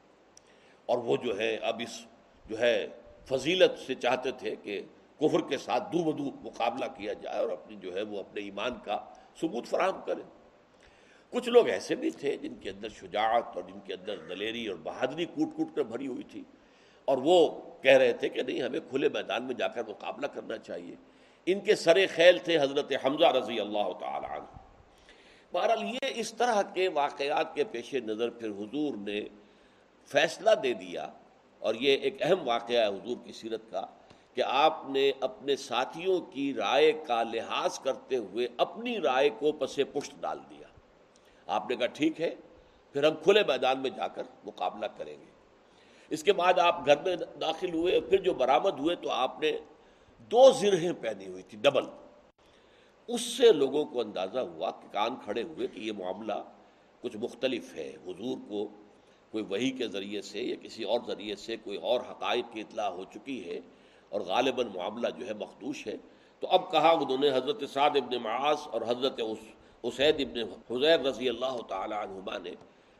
اور 0.86 0.98
وہ 0.98 1.16
جو 1.16 1.38
ہے 1.38 1.56
اب 1.56 1.80
اس 1.84 2.06
جو 2.48 2.58
ہے 2.60 2.86
فضیلت 3.24 3.78
سے 3.86 3.94
چاہتے 3.94 4.30
تھے 4.30 4.56
کہ 4.56 4.82
کفر 5.20 5.40
کے 5.48 5.58
ساتھ 5.58 5.82
دو 5.92 6.12
بدو 6.12 6.30
مقابلہ 6.42 6.84
کیا 6.96 7.12
جائے 7.12 7.38
اور 7.38 7.48
اپنی 7.48 7.76
جو 7.76 7.94
ہے 7.94 8.02
وہ 8.02 8.20
اپنے 8.20 8.40
ایمان 8.40 8.72
کا 8.84 9.04
ثبوت 9.40 9.66
فراہم 9.66 10.00
کریں۔ 10.06 10.22
کچھ 11.30 11.48
لوگ 11.48 11.68
ایسے 11.68 11.94
بھی 11.94 12.10
تھے 12.10 12.36
جن 12.36 12.54
کے 12.54 12.70
اندر 12.70 12.88
شجاعت 12.88 13.56
اور 13.56 13.62
جن 13.62 13.80
کے 13.80 13.94
اندر 13.94 14.16
دلیری 14.16 14.66
اور 14.66 14.76
بہادری 14.76 15.24
کوٹ 15.24 15.56
کوٹ 15.56 15.76
کر 15.76 15.82
بھری 15.82 16.06
ہوئی 16.06 16.22
تھی 16.22 16.42
اور 17.04 17.18
وہ 17.18 17.60
کہہ 17.82 17.96
رہے 17.96 18.12
تھے 18.12 18.28
کہ 18.28 18.42
نہیں، 18.42 18.62
ہمیں 18.62 18.80
کھلے 18.90 19.08
میدان 19.08 19.44
میں 19.44 19.54
جا 19.54 19.68
کر 19.68 19.82
مقابلہ 19.88 20.26
کرنا 20.26 20.58
چاہیے۔ 20.58 20.94
ان 21.46 21.60
کے 21.60 21.74
سر 21.74 21.98
خیل 22.14 22.38
تھے 22.38 22.58
حضرت 22.58 22.92
حمزہ 23.04 23.26
رضی 23.26 23.60
اللہ 23.60 23.92
تعالی 24.00 24.26
عنہ۔ 24.26 24.58
بہرحال 25.52 25.82
یہ 25.82 25.98
اس 26.02 26.34
طرح 26.34 26.62
کے 26.62 26.88
واقعات 26.88 27.54
کے 27.54 27.64
پیش 27.64 27.94
نظر 27.94 28.30
پھر 28.30 28.48
حضور 28.48 28.96
نے 28.96 29.20
فیصلہ 30.04 30.50
دے 30.62 30.72
دیا 30.72 31.08
اور 31.58 31.74
یہ 31.74 31.96
ایک 31.96 32.16
اہم 32.20 32.48
واقعہ 32.48 32.76
ہے 32.76 32.86
حضور 32.86 33.16
کی 33.24 33.32
سیرت 33.32 33.70
کا۔ 33.70 33.86
کہ 34.34 34.42
آپ 34.46 34.82
نے 34.88 35.12
اپنے 35.20 35.56
ساتھیوں 35.56 36.20
کی 36.20 36.54
رائے 36.54 36.92
کا 36.92 37.22
لحاظ 37.22 37.78
کرتے 37.78 38.16
ہوئے 38.16 38.48
اپنی 38.56 39.00
رائے 39.00 39.30
کو 39.38 39.52
پس 39.52 39.76
پشت 39.92 40.12
ڈال 40.20 40.38
دیا۔ 40.50 40.66
آپ 41.46 41.70
نے 41.70 41.76
کہا 41.76 41.86
ٹھیک 41.86 42.20
ہے، 42.20 42.34
پھر 42.92 43.04
ہم 43.04 43.14
کھلے 43.22 43.42
میدان 43.48 43.80
میں 43.80 43.90
جا 43.90 44.08
کر 44.08 44.22
مقابلہ 44.44 44.86
کریں 44.86 45.16
گے۔ 45.20 45.30
اس 46.10 46.22
کے 46.22 46.32
بعد 46.32 46.58
آپ 46.58 46.86
گھر 46.86 47.02
میں 47.02 47.16
داخل 47.16 47.74
ہوئے، 47.74 48.00
پھر 48.00 48.20
جو 48.20 48.34
برآمد 48.34 48.80
ہوئے 48.80 48.96
تو 48.96 49.10
آپ 49.10 49.40
نے 49.40 49.52
دو 50.18 50.52
زرہیں 50.52 50.92
پہنی 51.00 51.26
ہوئی 51.26 51.42
تھی، 51.42 51.58
ڈبل۔ 51.58 51.84
اس 53.08 53.20
سے 53.20 53.52
لوگوں 53.52 53.84
کو 53.84 54.00
اندازہ 54.00 54.38
ہوا 54.38 54.70
کہ 54.70 54.92
کان 54.92 55.16
کھڑے 55.24 55.42
ہوئے 55.42 55.66
کہ 55.66 55.80
یہ 55.80 55.92
معاملہ 55.92 56.32
کچھ 57.00 57.16
مختلف 57.16 57.74
ہے۔ 57.74 57.96
حضور 58.06 58.38
کو 58.48 58.68
کوئی 59.30 59.44
وہی 59.44 59.70
کے 59.70 59.88
ذریعے 59.88 60.22
سے 60.22 60.42
یا 60.42 60.56
کسی 60.62 60.84
اور 60.84 61.00
ذریعے 61.06 61.36
سے 61.36 61.56
کوئی 61.56 61.76
اور 61.76 62.00
حقائق 62.00 62.44
کی 62.52 62.60
اطلاع 62.60 62.90
ہو 62.90 63.04
چکی 63.04 63.50
ہے۔ 63.50 63.60
اور 64.12 64.20
غالباً 64.20 64.66
معاملہ 64.74 65.08
جو 65.16 65.26
ہے 65.26 65.34
مخدوش 65.34 65.86
ہے۔ 65.86 65.96
تو 66.40 66.48
اب 66.50 66.70
کہا 66.72 66.90
انہوں 66.90 67.18
نے 67.18 67.28
حضرت 67.30 67.62
سعد 67.72 67.90
ابن 67.94 68.22
معاذ 68.22 68.56
اور 68.64 68.82
حضرت 68.82 69.20
اسید 69.82 70.20
ابن 70.20 70.38
حضیر 70.70 71.00
رضی 71.00 71.28
اللہ 71.28 71.56
تعالی 71.68 71.94
عنہما 71.94 72.38
نے 72.38 72.50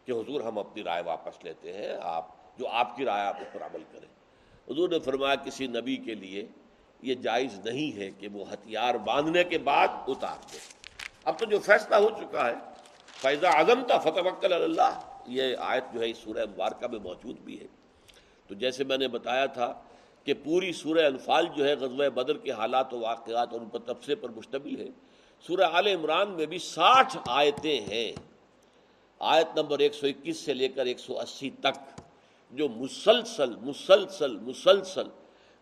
کہ 0.05 0.13
حضور 0.13 0.41
ہم 0.41 0.59
اپنی 0.59 0.85
رائے 0.85 1.03
واپس 1.07 1.45
لیتے 1.45 1.73
ہیں، 1.73 1.97
آپ 2.01 2.25
جو 2.59 2.69
آپ 2.69 2.97
کی 2.97 3.05
رائے 3.05 3.27
آپ 3.27 3.37
اس 3.41 3.53
پر 3.53 3.63
عمل 3.63 3.83
کریں۔ 3.93 4.09
حضور 4.71 4.89
نے 4.89 4.99
فرمایا 4.99 5.35
کسی 5.35 5.67
نبی 5.67 5.97
کے 5.97 6.15
لیے 6.15 6.47
یہ 7.03 7.15
جائز 7.15 7.61
نہیں 7.65 7.97
ہے 7.97 8.11
کہ 8.11 8.29
وہ 8.33 8.45
ہتھیار 8.53 8.95
باندھنے 8.95 9.45
کے 9.45 9.59
بعد 9.59 9.89
اتار 10.09 10.37
دے۔ 10.53 10.59
اب 11.25 11.39
تو 11.39 11.45
جو 11.45 11.59
فیصلہ 11.59 11.97
ہو 11.97 12.09
چکا 12.09 12.49
ہے 12.49 12.55
فیضا 13.07 13.49
اعظم 13.49 13.83
تھا 13.87 13.99
فتح 13.99 14.21
وکل 14.25 14.53
اللہ 14.53 15.01
یہ 15.27 15.57
آیت 15.59 15.85
جو 15.93 16.01
ہے 16.01 16.11
اس 16.11 16.19
سورہ 16.19 16.45
مبارکہ 16.45 16.87
میں 16.87 16.99
موجود 16.99 17.39
بھی 17.41 17.61
ہے۔ 17.61 17.67
تو 18.47 18.55
جیسے 18.55 18.85
میں 18.85 18.99
نے 18.99 19.09
بتایا 19.09 19.47
تھا 19.47 19.73
کہ 20.25 20.35
پوری 20.45 20.73
سورہ 20.73 21.07
انفال 21.07 21.47
جو 21.57 21.69
ہے 21.69 21.75
غزوہ 21.75 22.09
بدر 22.09 22.37
کے 22.37 22.51
حالات 22.51 22.95
و 22.95 23.01
واقعات 23.01 23.53
اور 23.53 23.61
ان 23.61 23.69
پر 23.69 23.79
تبصرے 23.79 24.15
پر 24.15 24.29
مشتمل 24.29 24.81
ہے۔ 24.81 24.89
سورہ 25.41 25.63
عال 25.63 25.87
عمران 25.87 26.31
میں 26.31 26.47
بھی 26.47 26.59
ساٹھ 26.59 27.17
آیتیں 27.27 27.81
ہیں۔ 27.81 28.13
آیت 29.19 29.59
نمبر 29.59 29.79
ایک 29.79 29.95
سو 29.95 30.07
اکیس 30.07 30.37
سے 30.37 30.55
لے 30.55 30.69
کر 30.69 30.87
ایک 30.87 30.99
سو 30.99 31.21
اسی 31.21 31.51
تک 31.51 32.01
جو 32.51 32.69
مسلسل 32.69 33.57
مسلسل 33.57 34.39
مسلسل 34.39 35.09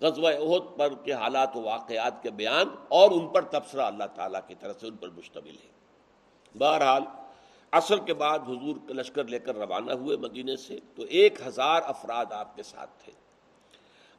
غزوہ 0.00 0.28
عہد 0.28 0.78
پر 0.78 0.94
کے 1.04 1.12
حالات 1.12 1.56
و 1.56 1.62
واقعات 1.62 2.22
کے 2.22 2.30
بیان 2.30 2.66
اور 2.88 3.10
ان 3.10 3.28
پر 3.28 3.42
تبصرہ 3.42 3.80
اللہ 3.80 4.04
تعالیٰ 4.14 4.40
کی 4.46 4.54
طرف 4.54 4.80
سے 4.80 4.86
ان 4.86 4.96
پر 4.96 5.08
مشتمل 5.08 5.56
ہے۔ 5.64 5.68
بہرحال، 6.58 7.02
عصر 7.72 7.96
کے 7.96 8.14
بعد 8.14 8.38
حضور 8.38 8.76
کا 8.88 8.94
لشکر 8.94 9.24
لے 9.24 9.38
کر 9.38 9.56
روانہ 9.56 9.92
ہوئے 9.92 10.16
مدینے 10.16 10.56
سے 10.56 10.78
تو 10.94 11.02
ایک 11.02 11.46
ہزار 11.46 11.82
افراد 11.84 12.26
آپ 12.30 12.56
کے 12.56 12.62
ساتھ 12.62 12.90
تھے۔ 13.04 13.19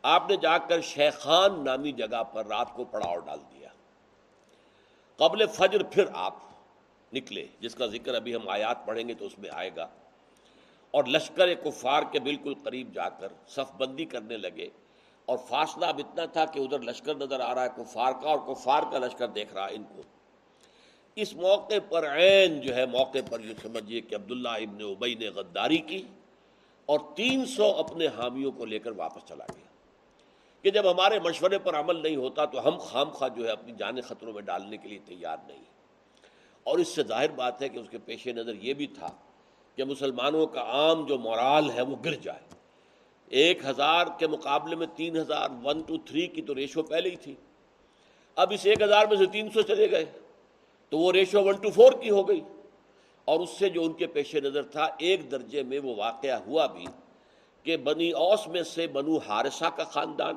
آپ 0.02 0.30
نے 0.30 0.36
جا 0.36 0.58
کر 0.58 0.82
شیخان 0.82 1.66
نامی 1.66 1.92
جگہ 1.92 2.24
پر 2.24 2.46
رات 2.46 2.74
کو 2.74 2.84
پڑاؤ 2.84 3.18
ڈال 3.18 3.40
دیا۔ 3.40 3.70
قبل 5.16 5.48
فجر 5.48 5.84
پھر 5.84 6.06
آپ 6.14 6.36
نکلے، 7.14 7.48
جس 7.60 7.76
کا 7.76 7.86
ذکر 7.88 8.16
ابھی 8.16 8.36
ہم 8.36 8.50
آیات 8.50 8.86
پڑھیں 8.86 9.08
گے 9.08 9.14
تو 9.14 9.26
اس 9.26 9.40
میں 9.40 9.50
آئے 9.54 9.70
گا۔ 9.76 9.88
اور 10.92 11.04
لشکر 11.04 11.54
کفار 11.54 12.04
کے 12.12 12.20
بالکل 12.20 12.54
قریب 12.64 12.94
جا 12.94 13.10
کر 13.10 13.28
صف 13.48 13.76
بندی 13.78 14.06
کرنے 14.06 14.38
لگے۔ 14.38 14.70
اور 15.26 15.38
فاصلہ 15.38 15.86
اب 15.86 15.98
اتنا 15.98 16.26
تھا 16.26 16.46
کہ 16.46 16.60
ادھر 16.60 16.80
لشکر 16.80 17.16
نظر 17.16 17.40
آ 17.40 17.56
رہا 17.56 17.64
ہے، 17.64 17.70
کفار 17.78 18.12
کا، 18.22 18.30
اور 18.30 18.56
کفار 18.56 18.84
کا 18.92 18.98
لشکر 19.00 19.28
دیکھ 19.28 19.54
رہا 19.54 19.70
ہے 19.70 19.76
ان 19.76 19.84
کو۔ 19.84 20.02
اس 21.16 21.34
موقع 21.34 21.76
پر 21.90 22.18
عین 22.18 22.62
جو 22.62 22.76
ہے، 22.76 22.86
موقع 22.86 23.18
پر 23.30 23.40
یہ 23.40 23.54
سمجھیے 23.62 24.02
کہ 24.02 24.16
عبداللہ 24.16 24.50
ابن 24.50 24.82
ابئی 24.82 25.16
نے 25.16 25.28
غداری 25.28 25.78
کی 25.78 26.04
اور 26.86 27.00
تین 27.16 27.46
سو 27.46 27.66
اپنے 27.66 28.08
حامیوں 28.08 28.52
کو 28.52 28.66
لے 28.66 28.80
کر 28.80 28.92
واپس 28.92 29.28
چلا 29.28 29.46
گیا۔ 29.56 29.71
کہ 30.62 30.72
جب 30.72 30.92
ہمارے 30.92 31.20
مشورے 31.20 31.58
پر 31.58 31.76
عمل 31.76 31.96
نہیں 31.96 32.16
ہوتا 32.16 32.46
تو 32.46 32.68
ہم 32.68 32.78
خام 32.78 33.10
خواہ 33.10 33.30
جو 33.30 33.46
ہے 33.46 33.52
اپنی 33.52 33.74
جانیں 33.78 34.02
خطروں 34.02 34.34
میں 34.34 34.42
ڈالنے 34.42 34.78
کے 34.78 34.90
لیے 34.90 35.00
تیار 35.06 35.38
نہیں۔ 35.48 35.64
اور 36.64 36.78
اس 36.78 36.88
سے 36.88 37.04
ظاہر 37.04 37.30
بات 37.30 37.62
ہے 37.62 37.70
کہ 37.70 37.80
اس 37.80 37.90
کے 37.90 37.98
پیش 37.98 38.28
نظر 38.28 38.54
یہ 38.62 38.74
بھی 38.74 38.88
تھا 38.88 39.08
کہ 39.76 39.84
مسلمانوں 39.84 40.48
کا 40.48 40.62
عام 40.62 41.06
جو 41.06 41.18
مورال 41.18 41.72
ہے 41.72 41.82
وہ 41.82 41.96
گر 42.06 42.14
جائے۔ 42.14 42.40
ایک 43.28 43.66
ہزار 43.66 44.06
کے 44.20 44.28
مقابلے 44.28 44.76
میں 44.76 44.88
تین 44.96 45.18
ہزار، 45.18 45.50
ون 45.64 45.82
ٹو 45.82 45.98
تھری 45.98 46.28
کی 46.28 46.42
تو 46.42 46.56
ریشو 46.56 46.84
پہلے 46.84 47.10
ہی 47.10 47.16
تھی۔ 47.16 47.36
اب 48.36 48.52
اس 48.52 48.66
ایک 48.66 48.82
ہزار 48.82 49.06
میں 49.08 49.18
سے 49.18 49.26
تین 49.26 49.50
سو 49.50 49.62
چلے 49.62 49.92
گئے۔ 49.92 50.06
تو 50.90 50.98
وہ 50.98 51.12
ریشو 51.12 51.44
ون 51.44 51.56
ٹو 51.56 51.70
فور 51.70 51.94
کی 51.94 52.10
ہو 52.10 52.28
گئی۔ 52.28 52.42
اور 53.26 53.40
اس 53.40 53.50
سے 53.50 53.70
جو 53.70 53.84
ان 53.84 53.94
کے 53.94 54.08
پیش 54.08 54.36
نظر 54.36 54.64
تھا، 54.64 54.88
ایک 54.98 55.32
درجے 55.32 55.64
میں 55.64 55.80
وہ 55.80 55.96
واقعہ 55.96 56.40
ہوا 56.40 56.66
بھی 56.66 56.86
کہ 57.64 57.78
بنی 57.78 58.12
اوس 58.12 58.48
میں 58.48 58.64
سے 58.64 58.88
بنو 58.88 59.18
حارثہ 59.18 59.66
کا 59.76 59.84
خاندان 59.84 60.36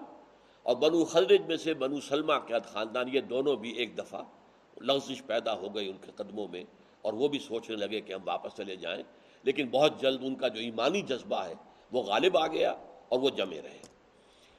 اور 0.64 0.77
بنو 0.77 1.05
خلرج 1.05 1.40
میں 1.46 1.57
سے 1.57 1.74
بنو 1.74 2.00
سلمہ 2.00 2.33
کا 2.33 2.59
خاندان، 2.59 3.07
یہ 3.12 3.20
دونوں 3.20 3.57
بھی 3.57 3.70
ایک 3.70 3.98
دفعہ 3.98 4.22
لغزش 4.81 5.27
پیدا 5.27 5.55
ہو 5.55 5.74
گئی 5.74 5.88
ان 5.88 5.96
کے 6.00 6.11
قدموں 6.16 6.48
میں 6.48 6.64
اور 7.03 7.12
وہ 7.12 7.29
بھی 7.29 7.38
سوچنے 7.38 7.77
لگے 7.77 8.00
کہ 8.00 8.12
ہم 8.12 8.20
واپس 8.24 8.57
چلے 8.57 8.77
جائیں۔ 8.77 9.03
لیکن 9.42 9.68
بہت 9.68 10.00
جلد 10.00 10.24
ان 10.24 10.35
کا 10.35 10.48
جو 10.48 10.61
ایمانی 10.61 11.03
جذبہ 11.03 11.44
ہے، 11.44 11.55
وہ 11.92 12.03
غالب 12.03 12.38
آ 12.38 12.46
گیا 12.46 12.70
اور 13.09 13.18
وہ 13.18 13.31
جمے 13.31 13.62
رہے۔ 13.62 13.79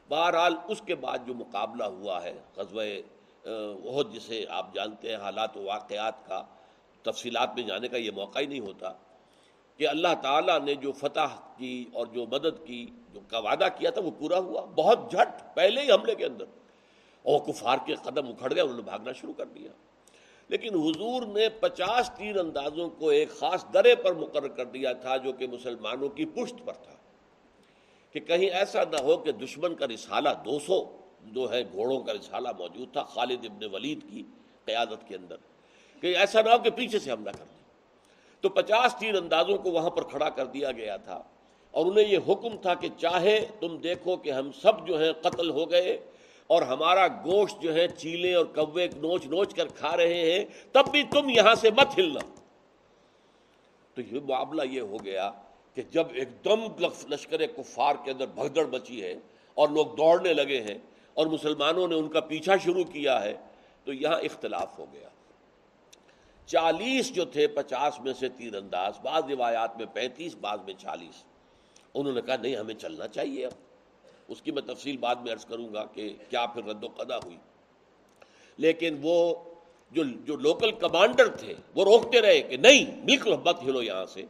بہرحال 0.09 0.55
اس 0.67 0.81
کے 0.81 0.95
بعد 0.95 1.17
جو 1.27 1.33
مقابلہ 1.33 1.83
ہوا 1.83 2.23
ہے 2.23 2.33
غزوہ 2.57 2.83
بہت 3.83 4.13
جسے 4.13 4.45
آپ 4.49 4.73
جانتے 4.73 5.09
ہیں، 5.09 5.15
حالات 5.15 5.57
و 5.57 5.63
واقعات 5.63 6.27
کا 6.27 6.43
تفصیلات 7.01 7.55
میں 7.55 7.63
جانے 7.63 7.87
کا 7.87 7.97
یہ 7.97 8.11
موقع 8.11 8.39
ہی 8.39 8.45
نہیں 8.45 8.59
ہوتا۔ 8.59 8.93
کہ 9.77 9.87
اللہ 9.87 10.07
تعالیٰ 10.21 10.59
نے 10.61 10.75
جو 10.75 10.91
فتح 10.91 11.35
کی 11.57 11.85
اور 11.93 12.07
جو 12.07 12.25
مدد 12.25 12.67
کی، 12.67 12.85
جو 13.13 13.19
کا 13.27 13.39
وعدہ 13.39 13.67
کیا 13.77 13.89
تھا، 13.89 14.01
وہ 14.01 14.11
پورا 14.19 14.37
ہوا۔ 14.37 14.61
بہت 14.61 15.11
جھٹ 15.11 15.55
پہلے 15.55 15.81
ہی 15.81 15.91
حملے 15.91 16.15
کے 16.15 16.25
اندر۔ 16.25 16.45
اور 17.23 17.39
کفار 17.39 17.77
کے 17.85 17.95
قدم 17.95 18.27
اکھڑ 18.27 18.53
گئے، 18.53 18.61
انہوں 18.61 18.75
نے 18.75 18.81
بھاگنا 18.81 19.11
شروع 19.11 19.33
کر 19.33 19.45
دیا۔ 19.45 19.69
لیکن 20.47 20.75
حضور 20.75 21.21
نے 21.21 21.49
پچاس 21.49 22.11
تیر 22.17 22.37
اندازوں 22.37 22.89
کو 22.89 23.09
ایک 23.09 23.29
خاص 23.29 23.65
درے 23.73 23.95
پر 23.95 24.13
مقرر 24.13 24.47
کر 24.47 24.65
دیا 24.65 24.93
تھا، 24.93 25.17
جو 25.17 25.33
کہ 25.33 25.47
مسلمانوں 25.47 26.09
کی 26.09 26.25
پشت 26.25 26.65
پر 26.65 26.73
تھا۔ 26.73 26.93
کہ 28.11 28.19
کہیں 28.19 28.49
ایسا 28.49 28.83
نہ 28.91 28.97
ہو 29.01 29.17
کہ 29.17 29.31
دشمن 29.31 29.75
کا 29.75 29.87
رسالہ 29.87 30.29
دو 30.45 30.59
سو 30.59 30.97
جو 31.23 31.51
ہے 31.51 31.63
گھوڑوں 31.71 31.99
کا 31.99 32.13
رسالہ 32.13 32.49
موجود 32.59 32.93
تھا، 32.93 33.03
خالد 33.03 33.45
ابن 33.45 33.75
ولید 33.75 33.99
کی 34.11 34.23
قیادت 34.65 35.07
کے 35.07 35.15
اندر۔ 35.15 35.35
کہ 36.01 36.17
ایسا 36.17 36.41
نہ 36.41 36.49
ہو 36.49 36.57
کہ 36.57 36.69
پیچھے 36.69 36.99
سے 36.99 37.11
حملہ 37.11 37.29
کر 37.29 37.43
دیں 37.43 37.54
تو 38.45 38.49
پچاس 38.49 38.95
تیر 38.99 39.15
اندازوں 39.15 39.57
کو 39.57 39.71
وہاں 39.71 39.89
پر 39.89 40.03
کھڑا 40.03 40.29
کر 40.29 40.45
دیا 40.45 40.71
گیا 40.71 40.97
تھا۔ 40.97 41.23
اور 41.71 41.85
انہیں 41.85 42.05
یہ 42.07 42.17
حکم 42.17 42.57
تھا 42.57 42.73
کہ 42.73 42.87
چاہے 42.97 43.45
تم 43.59 43.77
دیکھو 43.77 44.17
کہ 44.17 44.31
ہم 44.31 44.51
سب 44.51 44.87
جو 44.87 45.03
ہیں 45.03 45.11
قتل 45.21 45.49
ہو 45.49 45.71
گئے 45.71 45.97
اور 46.47 46.61
ہمارا 46.61 47.07
گوشت 47.07 47.61
جو 47.61 47.73
ہے 47.75 47.87
چیلے 47.87 48.33
اور 48.35 48.45
کوے 48.45 48.87
نوچ 48.87 49.25
نوچ 49.25 49.53
کر 49.53 49.67
کھا 49.67 49.97
رہے 49.97 50.31
ہیں، 50.31 50.45
تب 50.71 50.91
بھی 50.91 51.03
تم 51.03 51.29
یہاں 51.29 51.55
سے 51.55 51.71
مت 51.71 51.99
ہلنا۔ 51.99 52.19
تو 53.93 54.01
یہ 54.01 54.19
معاملہ 54.27 54.61
یہ 54.71 54.81
ہو 54.81 54.97
گیا 55.03 55.31
کہ 55.73 55.81
جب 55.91 56.07
ایک 56.13 56.45
دم 56.45 56.85
لشکر 57.09 57.45
کفار 57.45 57.95
کے 58.03 58.11
اندر 58.11 58.25
بھگدڑ 58.25 58.65
بچی 58.65 59.03
ہے 59.03 59.15
اور 59.53 59.69
لوگ 59.69 59.85
دوڑنے 59.85 60.33
لگے 60.33 60.61
ہیں 60.61 60.77
اور 61.13 61.27
مسلمانوں 61.27 61.87
نے 61.87 61.95
ان 61.95 62.07
کا 62.07 62.19
پیچھا 62.19 62.57
شروع 62.57 62.83
کیا 62.83 63.23
ہے، 63.23 63.33
تو 63.83 63.93
یہاں 63.93 64.19
اختلاف 64.19 64.79
ہو 64.79 64.85
گیا۔ 64.93 65.09
چالیس 66.45 67.13
جو 67.13 67.25
تھے، 67.25 67.47
پچاس 67.47 67.99
میں 67.99 68.13
سے 68.13 68.29
تیر 68.29 68.55
انداز، 68.55 68.93
بعض 69.03 69.23
روایات 69.29 69.77
میں 69.77 69.85
پینتیس، 69.93 70.35
بعض 70.35 70.59
میں 70.65 70.73
چالیس 70.73 71.23
انہوں 71.93 72.13
نے 72.13 72.21
کہا، 72.21 72.35
نہیں، 72.35 72.55
ہمیں 72.55 72.75
چلنا 72.75 73.07
چاہیے 73.07 73.45
اب۔ 73.45 73.51
اس 74.27 74.41
کی 74.41 74.51
میں 74.51 74.61
تفصیل 74.61 74.97
بعد 74.97 75.15
میں 75.15 75.33
عرض 75.33 75.45
کروں 75.45 75.73
گا 75.73 75.85
کہ 75.85 76.13
کیا 76.29 76.45
پھر 76.45 76.63
رد 76.63 76.83
و 76.83 76.87
قدا 76.87 77.17
ہوئی۔ 77.17 77.37
لیکن 78.57 78.99
وہ 79.01 79.35
جو 79.91 80.03
جو 80.03 80.35
لوکل 80.35 80.71
کمانڈر 80.71 81.35
تھے، 81.35 81.53
وہ 81.75 81.83
روکتے 81.83 82.21
رہے 82.21 82.41
کہ 82.41 82.57
نہیں 82.57 83.05
بالکل 83.05 83.35
مت 83.45 83.63
ہلو 83.63 83.81
یہاں 83.81 84.05
سے۔ 84.05 84.25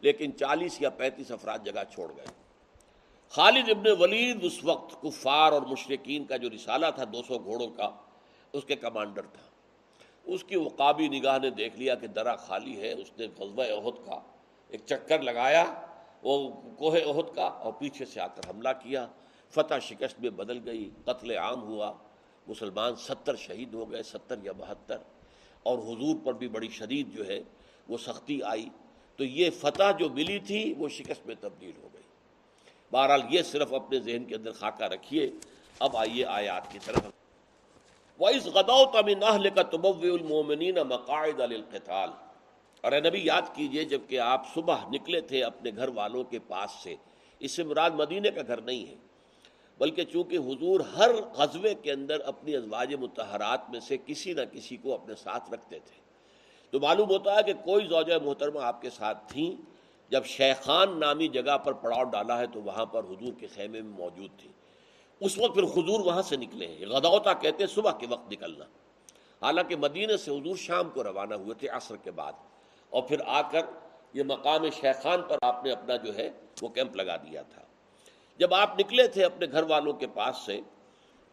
لیکن 0.00 0.36
چالیس 0.36 0.82
یا 0.82 0.90
پینتیس 0.90 1.30
افراد 1.30 1.58
جگہ 1.64 1.82
چھوڑ 1.94 2.12
گئے۔ 2.16 2.26
خالد 3.28 3.68
ابن 3.68 4.02
ولید 4.02 4.38
اس 4.42 4.64
وقت 4.64 5.02
کفار 5.02 5.52
اور 5.52 5.62
مشرقین 5.62 6.24
کا 6.24 6.36
جو 6.36 6.50
رسالہ 6.50 6.86
تھا، 6.94 7.04
دو 7.04 7.22
سو 7.22 7.38
گھوڑوں 7.38 7.68
کا، 7.68 7.90
اس 8.52 8.64
کے 8.64 8.76
کمانڈر 8.76 9.22
تھا۔ 9.22 9.45
اس 10.26 10.44
کی 10.44 10.56
وقابی 10.56 11.08
نگاہ 11.08 11.38
نے 11.38 11.50
دیکھ 11.50 11.76
لیا 11.76 11.94
کہ 11.94 12.06
درا 12.06 12.36
خالی 12.36 12.80
ہے، 12.80 12.92
اس 12.92 13.10
نے 13.18 13.26
غزوہ 13.38 13.64
عہد 13.64 14.06
کا 14.06 14.20
ایک 14.68 14.80
چکر 14.86 15.22
لگایا، 15.22 15.74
وہ 16.22 16.50
کوہ 16.78 16.92
عہد 16.92 17.34
کا 17.34 17.44
اور 17.44 17.72
پیچھے 17.72 18.04
سے 18.04 18.20
آ 18.20 18.26
کر 18.26 18.50
حملہ 18.50 18.68
کیا۔ 18.82 19.06
فتح 19.50 19.74
شکست 19.82 20.20
میں 20.20 20.30
بدل 20.30 20.68
گئی، 20.68 20.90
قتل 21.04 21.30
عام 21.30 21.62
ہوا، 21.62 21.92
مسلمان 22.46 22.94
ستر 22.94 23.36
شہید 23.36 23.74
ہو 23.74 23.92
گئے، 23.92 24.02
ستر 24.02 24.34
یا 24.42 24.52
بہتر۔ 24.52 24.98
اور 25.62 25.78
حضور 25.78 26.16
پر 26.24 26.32
بھی 26.32 26.48
بڑی 26.48 26.68
شدید 26.68 27.16
جو 27.16 27.26
ہے، 27.26 27.40
وہ 27.88 27.98
سختی 27.98 28.42
آئی۔ 28.42 28.68
تو 29.16 29.24
یہ 29.24 29.50
فتح 29.50 29.90
جو 29.98 30.08
ملی 30.08 30.38
تھی، 30.38 30.74
وہ 30.78 30.88
شکست 30.88 31.26
میں 31.26 31.34
تبدیل 31.40 31.72
ہو 31.82 31.88
گئی۔ 31.94 32.02
بہرحال 32.92 33.22
یہ 33.30 33.42
صرف 33.42 33.74
اپنے 33.74 34.00
ذہن 34.00 34.24
کے 34.24 34.34
اندر 34.34 34.52
خاکہ 34.52 34.84
رکھیے۔ 34.84 35.30
اب 35.78 35.96
آئیے 35.96 36.24
آیات 36.24 36.72
کی 36.72 36.78
طرف۔ 36.84 37.25
وَإِذْ 38.20 38.46
غَدَوْتَ 38.46 39.04
مِنْ 39.04 39.28
أَهْلِكَ 39.28 39.62
تُبَوِّئُ 39.62 40.18
الْمُؤْمِنِينَ 40.18 40.80
مَقَاعِدَ 40.80 41.42
لِلْقِتَالِ۔ 41.42 42.12
اور 42.80 42.92
اے 42.92 43.00
نبی، 43.00 43.20
یاد 43.24 43.42
کیجیے 43.54 43.84
جبکہ 43.84 44.20
آپ 44.20 44.54
صبح 44.54 44.76
نکلے 44.88 45.20
تھے 45.20 45.44
اپنے 45.44 45.70
گھر 45.76 45.88
والوں 45.88 46.24
کے 46.24 46.38
پاس 46.38 46.70
سے۔ 46.82 46.94
اس 47.38 47.52
سے 47.52 47.64
مراد 47.64 47.90
مدینے 47.90 48.30
کا 48.30 48.40
گھر 48.46 48.60
نہیں 48.60 48.86
ہے، 48.86 48.94
بلکہ 49.78 50.04
چونکہ 50.04 50.36
حضور 50.36 50.80
ہر 50.80 51.10
غزوے 51.14 51.74
کے 51.74 51.92
اندر 51.92 52.20
اپنی 52.20 52.56
ازواج 52.56 52.94
متحرات 52.94 53.70
میں 53.70 53.80
سے 53.80 53.96
کسی 54.06 54.32
نہ 54.32 54.40
کسی 54.52 54.76
کو 54.76 54.94
اپنے 54.94 55.14
ساتھ 55.14 55.50
رکھتے 55.50 55.78
تھے۔ 55.78 56.00
تو 56.70 56.80
معلوم 56.80 57.10
ہوتا 57.10 57.36
ہے 57.36 57.42
کہ 57.42 57.52
کوئی 57.52 57.86
زوجہ 57.86 58.14
محترمہ 58.24 58.60
آپ 58.60 58.82
کے 58.82 58.90
ساتھ 58.90 59.32
تھیں 59.32 59.62
جب 60.08 60.24
شیخان 60.24 61.00
نامی 61.00 61.28
جگہ 61.28 61.58
پر 61.58 61.72
پڑاؤ 61.72 62.04
ڈالا 62.04 62.38
ہے 62.38 62.46
تو 62.46 62.62
وہاں 62.62 62.86
پر 62.86 63.04
حضور 63.04 63.32
کے 63.38 63.46
خیمے 63.46 63.82
میں 63.82 63.98
موجود 63.98 64.30
تھی۔ 64.38 64.50
اس 65.20 65.38
وقت 65.38 65.54
پھر 65.54 65.62
حضور 65.62 66.00
وہاں 66.00 66.22
سے 66.22 66.36
نکلے 66.36 66.66
ہیں۔ 66.66 66.86
غدوتا 66.86 67.32
کہتے 67.32 67.64
ہیں 67.64 67.74
صبح 67.74 67.92
کے 67.92 68.06
وقت 68.06 68.32
نکلنا۔ 68.32 68.64
حالانکہ 69.42 69.76
مدینہ 69.76 70.16
سے 70.16 70.30
حضور 70.30 70.56
شام 70.56 70.90
کو 70.90 71.04
روانہ 71.04 71.34
ہوئے 71.34 71.54
تھے 71.54 71.68
عصر 71.68 71.96
کے 71.96 72.10
بعد۔ 72.10 72.32
اور 72.90 73.02
پھر 73.02 73.16
آ 73.26 73.42
کر 73.42 73.60
یہ 74.12 74.22
مقام 74.22 74.70
شیخان 74.80 75.22
پر 75.22 75.38
آپ 75.42 75.64
نے 75.64 75.72
اپنا 75.72 75.96
جو 75.96 76.16
ہے 76.16 76.30
وہ 76.62 76.68
کیمپ 76.68 76.96
لگا 76.96 77.16
دیا 77.16 77.42
تھا۔ 77.42 77.62
جب 78.38 78.54
آپ 78.54 78.80
نکلے 78.80 79.08
تھے 79.08 79.24
اپنے 79.24 79.46
گھر 79.52 79.62
والوں 79.62 79.92
کے 79.92 80.06
پاس 80.06 80.36
سے 80.36 80.60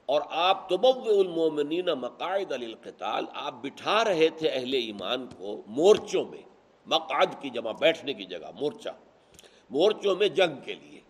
اور 0.05 0.21
آپ 0.29 0.69
تبو 0.69 0.89
المومنین 0.89 1.85
مقاعد 1.85 2.51
القتال 2.51 3.25
آپ 3.33 3.53
بٹھا 3.53 4.03
رہے 4.03 4.29
تھے 4.29 4.49
اہل 4.49 4.73
ایمان 4.73 5.27
کو 5.37 5.61
مورچوں 5.67 6.25
میں۔ 6.25 6.41
مقعد 6.85 7.41
کی 7.41 7.49
جمع 7.49 7.71
بیٹھنے 7.71 8.13
کی 8.13 8.25
جگہ، 8.25 8.51
مورچہ۔ 8.59 8.89
مورچوں 9.69 10.15
میں 10.15 10.27
جنگ 10.27 10.61
کے 10.65 10.73
لیے۔ 10.73 11.01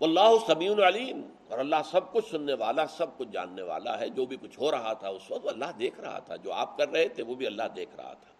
واللہ 0.00 0.30
سمیع 0.46 0.72
علیم۔ 0.88 1.22
اور 1.48 1.58
اللہ 1.58 1.76
سب 1.90 2.12
کچھ 2.12 2.30
سننے 2.30 2.54
والا، 2.54 2.86
سب 2.86 3.18
کچھ 3.18 3.28
جاننے 3.32 3.62
والا 3.62 4.00
ہے۔ 4.00 4.08
جو 4.08 4.26
بھی 4.26 4.36
کچھ 4.40 4.58
ہو 4.58 4.70
رہا 4.70 4.92
تھا 4.92 5.08
اس 5.08 5.30
وقت 5.30 5.48
اللہ 5.48 5.64
دیکھ 5.78 6.00
رہا 6.00 6.18
تھا۔ 6.18 6.36
جو 6.36 6.52
آپ 6.52 6.76
کر 6.76 6.88
رہے 6.88 7.08
تھے 7.08 7.22
وہ 7.22 7.34
بھی 7.34 7.46
اللہ 7.46 7.62
دیکھ 7.76 7.90
رہا 7.96 8.14
تھا۔ 8.14 8.30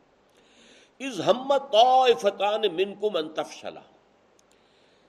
از 1.06 1.20
ہمت 1.26 1.62
طائفتان 1.72 2.62
منکم 2.72 3.16
ان 3.16 3.28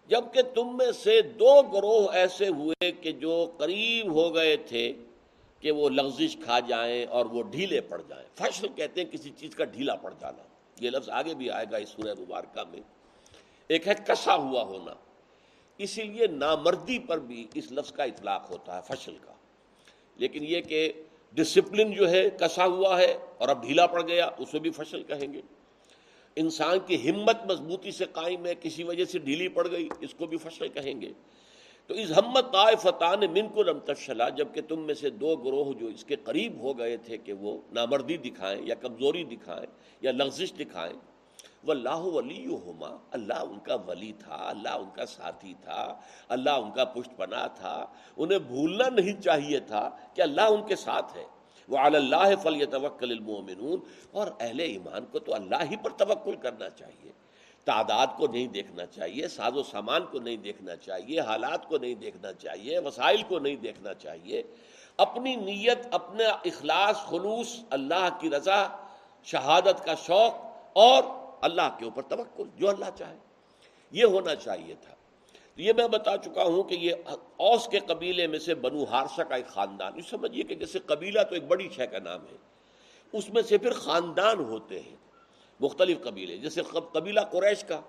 جبکہ 0.08 0.42
تم 0.42 0.78
میں 0.78 0.92
سے 0.92 1.22
دو 1.22 1.62
گروہ 1.62 2.12
ایسے 2.12 2.48
ہوئے 2.48 2.92
کہ 2.92 3.12
جو 3.12 3.52
قریب 3.58 4.14
ہو 4.14 4.36
گئے 4.36 4.58
تھے 4.58 4.94
کہ 5.60 5.72
وہ 5.72 5.90
لغزش 5.90 6.38
کھا 6.44 6.60
جائیں 6.60 7.06
اور 7.06 7.26
وہ 7.26 7.44
ڈھیلے 7.44 7.82
پڑ 7.82 8.02
جائیں۔ 8.08 8.28
فشل 8.36 8.68
کہتے 8.76 9.04
ہیں 9.04 9.12
کسی 9.12 9.30
چیز 9.38 9.56
کا 9.56 9.64
ڈھیلا 9.64 9.96
پڑ 9.96 10.14
جانا۔ 10.20 10.44
یہ 10.80 10.90
لفظ 10.90 11.10
آگے 11.10 11.34
بھی 11.34 11.50
آئے 11.50 11.66
گا 11.72 11.78
اس 11.78 11.90
سورہ 11.90 12.14
مبارکہ 12.20 12.64
میں۔ 12.70 12.80
ایک 13.68 13.88
ہے 13.88 13.94
کسا 14.08 14.36
ہوا 14.36 14.64
ہونا۔ 14.64 14.94
اسی 15.82 16.04
لیے 16.04 16.28
نامردی 16.28 17.00
پر 17.00 17.20
بھی 17.20 17.48
اس 17.54 17.72
لفظ 17.72 17.92
کا 17.92 18.04
اطلاق 18.04 18.52
ہوتا 18.52 18.78
ہے، 18.78 18.82
فشل 18.88 19.16
کا۔ 19.22 19.34
لیکن 20.16 20.44
یہ 20.44 20.62
کہ 20.62 20.92
ڈسپلن 21.34 21.92
جو 21.92 22.10
ہے، 22.10 22.30
کسا 22.30 22.66
ہوا 22.66 23.02
ہے 23.02 23.18
اور 23.38 23.50
اب 23.50 23.62
ڈھیلا 23.62 23.88
پڑ 23.88 24.08
گیا، 24.08 24.30
اسے 24.38 24.60
بھی 24.60 24.70
فشل 24.70 25.04
کہیں 25.04 25.34
گے۔ 25.34 25.42
انسان 26.36 26.78
کی 26.88 27.10
ہمت 27.10 27.52
مضبوطی 27.52 27.92
سے 27.92 28.06
قائم 28.06 28.46
ہے، 28.46 28.56
کسی 28.56 28.84
وجہ 28.84 29.06
سے 29.06 29.20
ڈھیلی 29.20 29.48
پڑ 29.48 29.72
گئی، 29.72 29.90
اس 30.00 30.14
کو 30.14 30.26
بھی 30.26 30.38
فشل 30.38 30.68
کہیں 30.68 31.02
گے۔ 31.02 31.14
تو 31.88 31.94
اس 31.94 32.12
ہمت 32.18 32.54
طائے 32.54 32.76
فتح 32.76 33.16
من 33.32 33.48
کو 33.48 33.64
رم 33.64 33.80
تفشلا 33.80 34.30
جبکہ 34.30 34.62
تم 34.62 34.80
میں 34.80 34.94
سے 34.94 35.10
دو 35.10 35.36
گروہ 35.36 35.74
جو 35.74 35.88
اس 35.88 36.06
کے 36.06 36.16
قریب 36.16 36.60
ہو 36.60 36.78
گئے 36.78 36.98
تھے 36.98 37.18
کہ 37.18 37.34
وہ 37.34 37.62
نامردی 37.72 38.18
دکھائیں 38.18 38.62
یا 38.66 38.76
کمزوری 38.76 39.24
دکھائیں 39.24 39.66
یا 40.02 40.12
لغزش 40.12 40.54
دکھائیں 40.54 40.94
وہ 41.64 41.72
اللہ 41.72 41.98
ولی 41.98 42.48
ہوما 42.48 42.98
اللہ 43.12 43.34
ان 43.34 43.60
کا 43.60 43.76
ولی 43.76 44.12
تھا، 44.12 44.38
اللہ 44.50 44.70
ان 44.70 44.90
کا 44.96 45.06
ساتھی 45.06 45.54
تھا، 45.62 45.96
اللہ 46.30 46.50
ان 46.50 46.72
کا 46.72 46.86
پشت 46.86 47.18
پناہ 47.18 47.48
تھا۔ 47.56 47.86
انہیں 48.18 48.40
بھولنا 48.40 48.90
نہیں 48.90 49.22
چاہیے 49.22 49.60
تھا 49.60 49.90
کہ 50.14 50.22
اللہ 50.22 50.42
ان 50.42 50.64
کے 50.68 50.76
ساتھ 50.76 51.18
ہے۔ 51.18 51.24
وہ 51.70 51.78
اللہ 51.78 52.36
فل 52.42 52.66
توکل 52.66 53.12
المومنون 53.12 53.80
اور 54.12 54.28
اہل 54.40 54.60
ایمان 54.60 55.06
کو 55.06 55.20
تو 55.20 55.36
اللہ 55.36 55.64
ہی 55.72 55.76
پر 55.76 55.90
توکل 55.90 56.36
کرنا 56.36 56.70
چاہیے۔ 56.70 57.12
تعداد 57.66 58.08
کو 58.18 58.28
نہیں 58.28 58.48
دیکھنا 58.48 58.86
چاہیے، 58.86 59.28
ساز 59.28 59.58
و 59.58 59.64
سامان 59.64 60.06
کو 60.12 60.20
نہیں 60.20 60.38
دیکھنا 60.38 60.76
چاہیے، 60.76 61.20
حالات 61.20 61.70
کو 61.70 61.78
نہیں 61.78 61.96
دیکھنا 61.96 62.34
چاہیے، 62.34 62.80
وسائل 62.80 63.22
کو 63.28 63.40
نہیں 63.40 63.56
دیکھنا 63.56 63.94
چاہیے۔ 63.94 64.44
اپنی 64.98 65.36
نیت، 65.36 65.80
اپنا 65.92 66.30
اخلاص، 66.30 66.96
خلوص، 66.96 67.60
اللہ 67.70 68.10
کی 68.20 68.30
رضا، 68.30 68.68
شہادت 69.24 69.86
کا 69.86 69.96
شوق 69.96 70.34
اور 70.74 71.04
اللہ 71.42 71.76
کے 71.80 71.86
اوپر 71.86 72.02
توکل، 72.02 72.44
جو 72.56 72.70
اللہ 72.70 72.86
چاہے۔ 72.98 73.18
یہ 73.92 74.06
ہونا 74.06 74.36
چاہیے 74.36 74.76
تھا۔ 74.82 74.96
یہ 75.56 75.74
میں 75.78 75.88
بتا 75.88 76.18
چکا 76.18 76.44
ہوں 76.44 76.64
کہ 76.64 76.76
یہ 76.76 76.94
اوس 77.38 77.68
کے 77.68 77.80
قبیلے 77.80 78.28
میں 78.28 78.40
سے 78.40 78.56
بنو 78.56 78.84
ہارسا 78.84 79.24
کا 79.24 79.36
ایک 79.36 79.48
خاندان۔ 79.48 79.92
یہ 79.96 80.02
سمجھیے 80.10 80.44
کہ 80.44 80.56
جیسے 80.56 80.80
قبیلہ 80.80 81.20
تو 81.22 81.34
ایک 81.34 81.44
بڑی 81.44 81.70
شے 81.70 81.88
کا 81.88 82.00
نام 82.00 82.22
ہے۔ 82.22 82.38
اس 83.14 83.30
میں 83.30 83.42
سے 83.42 83.58
پھر 83.58 83.72
خاندان 83.72 84.40
ہوتے 84.40 84.80
ہیں 84.80 84.96
مختلف 85.60 86.02
قبیلے۔ 86.02 86.38
جیسے 86.38 86.62
قبیلہ 86.94 87.20
قریش 87.20 87.64
کا، 87.64 87.82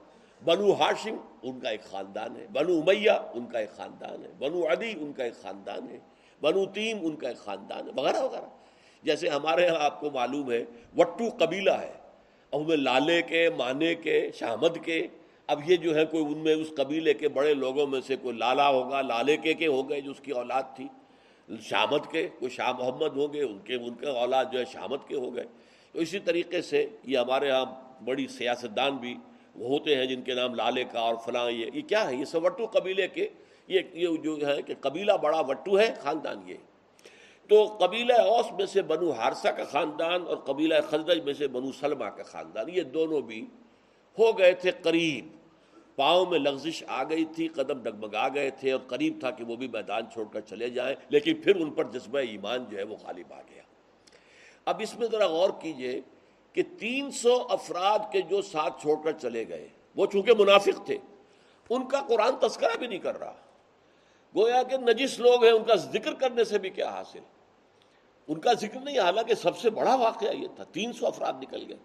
بنو 0.44 0.72
ہاشم 0.72 1.16
ان 1.42 1.60
کا 1.60 1.68
ایک 1.68 1.84
خاندان 1.84 2.36
ہے، 2.36 2.46
بنو 2.52 2.72
امیہ 2.72 3.10
ان 3.10 3.46
کا 3.46 3.58
ایک 3.58 3.70
خاندان 3.76 4.24
ہے، 4.24 4.30
بنو 4.38 4.72
عدی 4.72 4.92
ان 4.98 5.12
کا 5.12 5.24
ایک 5.24 5.42
خاندان 5.42 5.88
ہے، 5.90 5.98
بنو 6.40 6.66
تیم 6.66 6.98
ان 7.02 7.16
کا 7.16 7.28
ایک 7.28 7.38
خاندان 7.38 7.88
ہے، 7.88 7.92
وغیرہ 7.96 8.20
وغیرہ۔ 8.20 8.46
جیسے 9.02 9.28
ہمارے 9.28 9.62
یہاں 9.62 9.78
آپ 9.78 10.00
کو 10.00 10.10
معلوم 10.10 10.52
ہے، 10.52 10.64
وٹو 10.98 11.24
قبیلہ 11.38 11.70
ہے۔ 11.70 12.01
اب 12.52 12.68
میں 12.68 12.76
لالے 12.76 13.22
کے، 13.22 13.50
مانے 13.50 13.94
کے 13.94 14.30
شامد 14.34 14.84
کے، 14.84 15.06
اب 15.46 15.70
یہ 15.70 15.76
جو 15.76 15.94
ہے 15.94 16.04
کوئی 16.04 16.24
ان 16.24 16.38
میں 16.38 16.54
اس 16.54 16.66
قبیلے 16.76 17.14
کے 17.14 17.28
بڑے 17.28 17.54
لوگوں 17.54 17.86
میں 17.86 18.00
سے 18.00 18.16
کوئی 18.16 18.36
لالا 18.36 18.68
ہوگا، 18.68 19.02
لالے 19.02 19.36
کے 19.36 19.54
کے 19.54 19.66
ہو 19.66 19.88
گئے 19.88 20.00
جو 20.00 20.10
اس 20.10 20.20
کی 20.20 20.32
اولاد 20.32 20.62
تھی 20.76 20.88
شامت 21.62 22.10
کے، 22.10 22.28
کوئی 22.38 22.50
شاہ 22.50 22.72
محمد 22.72 23.16
ہوں 23.16 23.32
گے، 23.32 23.42
ان 23.42 23.58
کے 23.64 23.74
ان 23.74 23.94
کے 23.94 24.06
اولاد 24.06 24.44
جو 24.52 24.58
ہے 24.58 24.64
شامت 24.72 25.08
کے 25.08 25.16
ہو 25.16 25.34
گئے۔ 25.34 25.44
تو 25.92 25.98
اسی 25.98 26.18
طریقے 26.18 26.62
سے 26.62 26.86
یہ 27.04 27.18
ہمارے 27.18 27.50
ہاں 27.50 27.64
بڑی 28.04 28.26
سیاستدان 28.26 28.96
بھی 28.96 29.14
ہوتے 29.60 29.96
ہیں 29.96 30.06
جن 30.06 30.22
کے 30.22 30.34
نام 30.34 30.54
لالے 30.54 30.84
کا 30.84 31.00
اور 31.00 31.14
فلاں 31.24 31.50
یہ 31.50 31.66
یہ 31.74 31.82
کیا 31.82 32.10
ہے؟ 32.10 32.14
یہ 32.16 32.24
سب 32.24 32.44
وٹو 32.44 32.66
قبیلے 32.66 33.08
کے، 33.08 33.28
یہ 33.68 33.80
یہ 33.92 34.16
جو 34.16 34.36
ہے 34.46 34.62
کہ 34.62 34.74
قبیلہ 34.80 35.12
بڑا 35.12 35.40
وٹو 35.40 35.78
ہے، 35.78 35.94
خاندان 36.02 36.38
یہ۔ 36.46 36.56
تو 37.52 37.64
قبیلہ 37.64 38.12
اوس 38.12 38.52
میں 38.52 38.66
سے 38.66 38.82
بنو 38.82 39.10
ہارسہ 39.10 39.48
کا 39.48 39.64
خاندان 39.64 40.22
اور 40.26 40.36
قبیلہ 40.36 40.74
خزرج 40.90 41.24
میں 41.24 41.34
سے 41.34 41.48
بنو 41.48 41.72
سلمہ 41.72 42.04
کا 42.04 42.22
خاندان، 42.22 42.68
یہ 42.68 42.82
دونوں 42.82 43.20
بھی 43.20 43.46
ہو 44.18 44.38
گئے 44.38 44.52
تھے 44.52 44.70
قریب۔ 44.70 45.26
پاؤں 45.96 46.26
میں 46.26 46.38
لغزش 46.38 46.82
آ 46.86 47.02
گئی 47.04 47.24
تھی، 47.24 47.48
قدم 47.48 47.82
ڈگمگا 47.82 48.28
گئے 48.34 48.50
تھے 48.50 48.72
اور 48.72 48.80
قریب 48.86 49.16
تھا 49.20 49.30
کہ 49.30 49.44
وہ 49.44 49.56
بھی 49.56 49.68
میدان 49.68 50.02
چھوڑ 50.12 50.24
کر 50.32 50.40
چلے 50.40 50.70
جائیں، 50.70 50.94
لیکن 51.08 51.34
پھر 51.34 51.56
ان 51.56 51.70
پر 51.70 51.84
جذبہ 51.84 52.18
ایمان 52.18 52.64
جو 52.70 52.78
ہے 52.78 52.82
وہ 52.82 52.96
غالب 53.02 53.32
آ 53.32 53.40
گیا۔ 53.50 53.62
اب 54.64 54.80
اس 54.80 54.98
میں 54.98 55.08
ذرا 55.12 55.26
غور 55.26 55.50
کیجیے 55.60 56.00
کہ 56.52 56.62
تین 56.78 57.10
سو 57.10 57.46
افراد 57.50 57.98
کے 58.12 58.20
جو 58.20 58.42
ساتھ 58.42 58.82
چھوڑ 58.82 58.96
کر 59.04 59.12
چلے 59.12 59.48
گئے، 59.48 59.68
وہ 59.96 60.06
چونکہ 60.06 60.32
منافق 60.38 60.86
تھے، 60.86 60.98
ان 61.70 61.88
کا 61.88 62.00
قرآن 62.00 62.36
تذکرہ 62.40 62.76
بھی 62.76 62.86
نہیں 62.86 62.98
کر 62.98 63.20
رہا۔ 63.20 63.34
گویا 64.34 64.62
کہ 64.62 64.76
نجس 64.76 65.18
لوگ 65.20 65.44
ہیں، 65.44 65.52
ان 65.52 65.64
کا 65.64 65.74
ذکر 65.74 66.14
کرنے 66.14 66.44
سے 66.44 66.58
بھی 66.58 66.70
کیا 66.70 66.90
حاصل؟ 66.90 67.20
ان 68.28 68.40
کا 68.40 68.52
ذکر 68.52 68.80
نہیں، 68.80 68.98
حالانکہ 68.98 69.34
سب 69.34 69.58
سے 69.58 69.70
بڑا 69.70 69.94
واقعہ 69.94 70.34
یہ 70.34 70.48
تھا، 70.56 70.64
تین 70.64 70.92
سو 70.92 71.06
افراد 71.06 71.32
نکل 71.32 71.64
گئے۔ 71.68 71.76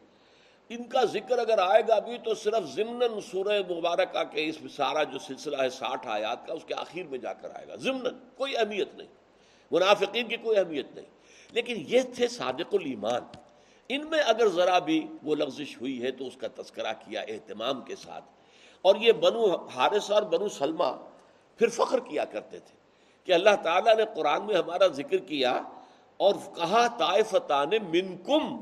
ان 0.69 0.83
کا 0.83 1.03
ذکر 1.03 1.39
اگر 1.39 1.57
آئے 1.57 1.81
گا 1.87 1.99
بھی 1.99 2.17
تو 2.17 2.35
صرف 2.35 2.75
ضمن 2.75 3.21
سورہ 3.31 3.61
مبارکہ 3.69 4.23
کے 4.23 4.49
اس 4.49 4.57
سارا 4.75 5.03
جو 5.03 5.19
سلسلہ 5.19 5.57
ہے، 5.61 5.69
ساٹھ 5.69 6.07
آیات 6.07 6.47
کا، 6.47 6.53
اس 6.53 6.65
کے 6.65 6.73
آخر 6.73 7.03
میں 7.09 7.17
جا 7.17 7.33
کر 7.33 7.49
آئے 7.55 7.67
گا۔ 7.67 7.75
ضمن 7.75 8.09
کوئی 8.37 8.57
اہمیت 8.57 8.95
نہیں، 8.95 9.07
منافقین 9.71 10.27
کی 10.27 10.37
کوئی 10.37 10.57
اہمیت 10.57 10.95
نہیں۔ 10.95 11.05
لیکن 11.51 11.83
یہ 11.87 12.01
تھے 12.15 12.27
صادق 12.27 12.73
الایمان۔ 12.73 13.21
ان 13.89 14.09
میں 14.09 14.19
اگر 14.19 14.47
ذرا 14.47 14.79
بھی 14.79 15.07
وہ 15.23 15.35
لغزش 15.35 15.81
ہوئی 15.81 16.03
ہے 16.03 16.11
تو 16.11 16.27
اس 16.27 16.37
کا 16.37 16.47
تذکرہ 16.61 16.93
کیا 16.93 17.21
اہتمام 17.21 17.81
کے 17.81 17.95
ساتھ۔ 17.95 18.25
اور 18.81 18.95
یہ 18.95 19.11
بنو 19.11 19.55
حارث 19.55 20.11
اور 20.11 20.23
بنو 20.23 20.49
سلمہ 20.49 21.05
پھر 21.57 21.67
فخر 21.67 21.99
کیا 21.99 22.25
کرتے 22.25 22.59
تھے 22.59 22.75
کہ 23.23 23.31
اللہ 23.31 23.55
تعالیٰ 23.63 23.95
نے 23.95 24.03
قرآن 24.15 24.45
میں 24.45 24.55
ہمارا 24.55 24.87
ذکر 24.87 25.17
کیا 25.17 25.61
اور 26.17 26.35
کہا 26.55 26.87
طائفتان 26.87 27.69
منکم، 27.69 28.59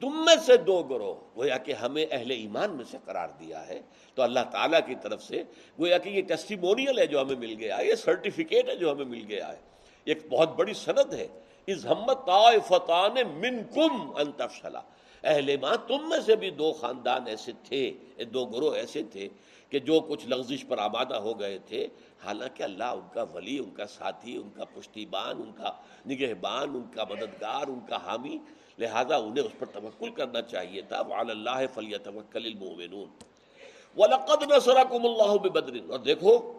تم 0.00 0.24
میں 0.24 0.36
سے 0.46 0.56
دو 0.56 0.82
گروہ، 0.82 1.14
گویا 1.36 1.58
کہ 1.58 1.72
ہمیں 1.72 2.06
اہل 2.10 2.30
ایمان 2.30 2.70
میں 2.70 2.84
سے 2.90 2.98
قرار 3.04 3.28
دیا 3.40 3.68
ہے۔ 3.68 3.80
تو 4.14 4.22
اللہ 4.22 4.40
تعالیٰ 4.52 4.80
کی 4.86 4.94
طرف 5.02 5.22
سے، 5.22 5.42
گویا 5.78 5.98
کہ 5.98 6.08
یہ 6.08 6.22
ٹیسٹیمونیل 6.22 6.98
ہے 6.98 7.06
جو 7.06 7.20
ہمیں 7.20 7.36
مل 7.36 7.54
گیا 7.58 7.78
ہے 7.78 7.86
یہ 7.86 7.94
سرٹیفکیٹ 7.94 8.68
ہے 8.68 8.76
جو 8.76 8.92
ہمیں 8.92 9.04
مل 9.04 9.24
گیا 9.28 9.48
ہے۔ 9.48 9.56
ایک 10.04 10.18
بہت 10.30 10.56
بڑی 10.56 10.74
سند 10.74 11.14
ہے۔ 11.14 11.26
اس 11.66 11.86
ہمت 11.86 12.26
طائفتان 12.26 13.16
منکم 13.34 14.16
انتفشلا 14.16 14.80
اہل 15.24 15.48
ایمان، 15.48 15.76
تم 15.88 16.08
میں 16.08 16.20
سے 16.20 16.36
بھی 16.36 16.50
دو 16.50 16.72
خاندان 16.72 17.26
ایسے 17.26 17.52
تھے، 17.64 17.92
دو 18.24 18.46
گروہ 18.46 18.74
ایسے 18.74 19.02
تھے 19.02 19.28
کہ 19.68 19.78
جو 19.78 20.00
کچھ 20.00 20.26
لغزش 20.26 20.64
پر 20.68 20.78
آبادہ 20.78 21.14
ہو 21.14 21.40
گئے 21.40 21.58
تھے۔ 21.58 21.88
حالانکہ 22.24 22.62
اللہ 22.62 22.84
ان 22.84 23.08
کا 23.12 23.22
ولی، 23.22 23.58
ان 23.58 23.70
کا 23.70 23.86
ساتھی، 23.86 24.36
ان 24.36 24.50
کا 24.50 24.64
پشتیبان، 24.64 25.42
ان 25.42 25.52
کا 25.52 25.70
نگہبان، 26.06 26.68
ان 26.68 26.82
کا 26.94 27.04
مددگار، 27.04 27.68
ان 27.68 27.80
کا 27.88 27.96
حامی، 27.96 28.38
لہذا 28.78 29.16
انہیں 29.16 29.44
اس 29.44 29.52
پر 29.58 29.66
توکل 29.66 30.10
کرنا 30.10 30.42
چاہیے 30.42 30.82
تھا۔ 30.82 31.00
وعلی 31.00 31.30
اللہ 31.30 31.66
فلیتوکل 31.74 32.46
المؤمنون۔ 32.46 33.08
وَلَقَدْ 33.96 34.52
نَصَرَكُمُ 34.52 35.06
اللَّهُ 35.06 35.38
بِبَدْرٍ۔ 35.38 35.90
اور 35.90 35.98
دیکھو، 35.98 36.58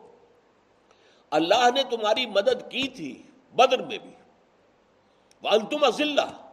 اللہ 1.30 1.70
نے 1.76 1.84
تمہاری 1.84 2.26
مدد 2.26 2.72
کی 2.72 2.88
تھی، 2.88 3.22
بدر 3.56 3.80
میں 3.80 3.98
بھی۔ 3.98 4.12
وَأَنْتُمْ 5.44 5.88
أَزِلَّةِ 5.88 6.49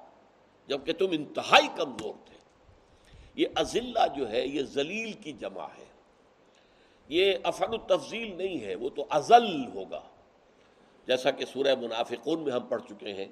جبکہ 0.66 0.92
تم 0.92 1.07
انتہائی 1.11 1.68
کمزور 1.76 2.14
تھے۔ 2.24 2.37
یہ 3.35 3.46
ازلہ 3.55 4.07
جو 4.16 4.31
ہے، 4.31 4.46
یہ 4.46 4.62
ذلیل 4.62 5.12
کی 5.12 5.33
جمع 5.33 5.64
ہے۔ 5.64 5.85
یہ 7.09 7.35
افعل 7.42 7.68
التفضیل 7.72 8.35
نہیں 8.37 8.61
ہے، 8.61 8.74
وہ 8.74 8.88
تو 8.88 9.07
ازل 9.11 9.66
ہوگا۔ 9.74 10.00
جیسا 11.07 11.31
کہ 11.31 11.44
سورہ 11.44 11.74
منافقون 11.74 12.40
میں 12.40 12.52
ہم 12.52 12.66
پڑھ 12.66 12.83
چکے 12.88 13.12
ہیں 13.12 13.26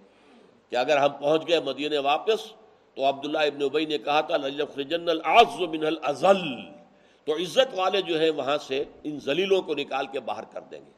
کہ 0.68 0.77
اگر 0.77 0.97
ہم 0.97 1.12
پہنچ 1.12 1.49
گئے 1.49 1.61
مدینے 1.61 1.99
واپس، 1.99 2.53
تو 2.94 3.09
عبداللہ 3.09 3.38
ابن 3.38 3.62
ابئی 3.62 3.87
نے 3.87 3.99
کہا 3.99 4.20
تھا 4.20 4.37
من 4.37 5.87
الازل 5.87 6.73
تو 7.25 7.37
عزت 7.37 7.75
والے 7.75 8.03
جو 8.03 8.20
ہیں، 8.20 8.31
وہاں 8.31 8.59
سے 8.59 8.85
ان 9.05 9.18
ذلیلوں 9.20 9.62
کو 9.62 9.75
نکال 9.75 10.07
کے 10.07 10.20
باہر 10.20 10.44
کر 10.44 10.61
دیں 10.61 10.81
گے۔ 10.81 10.90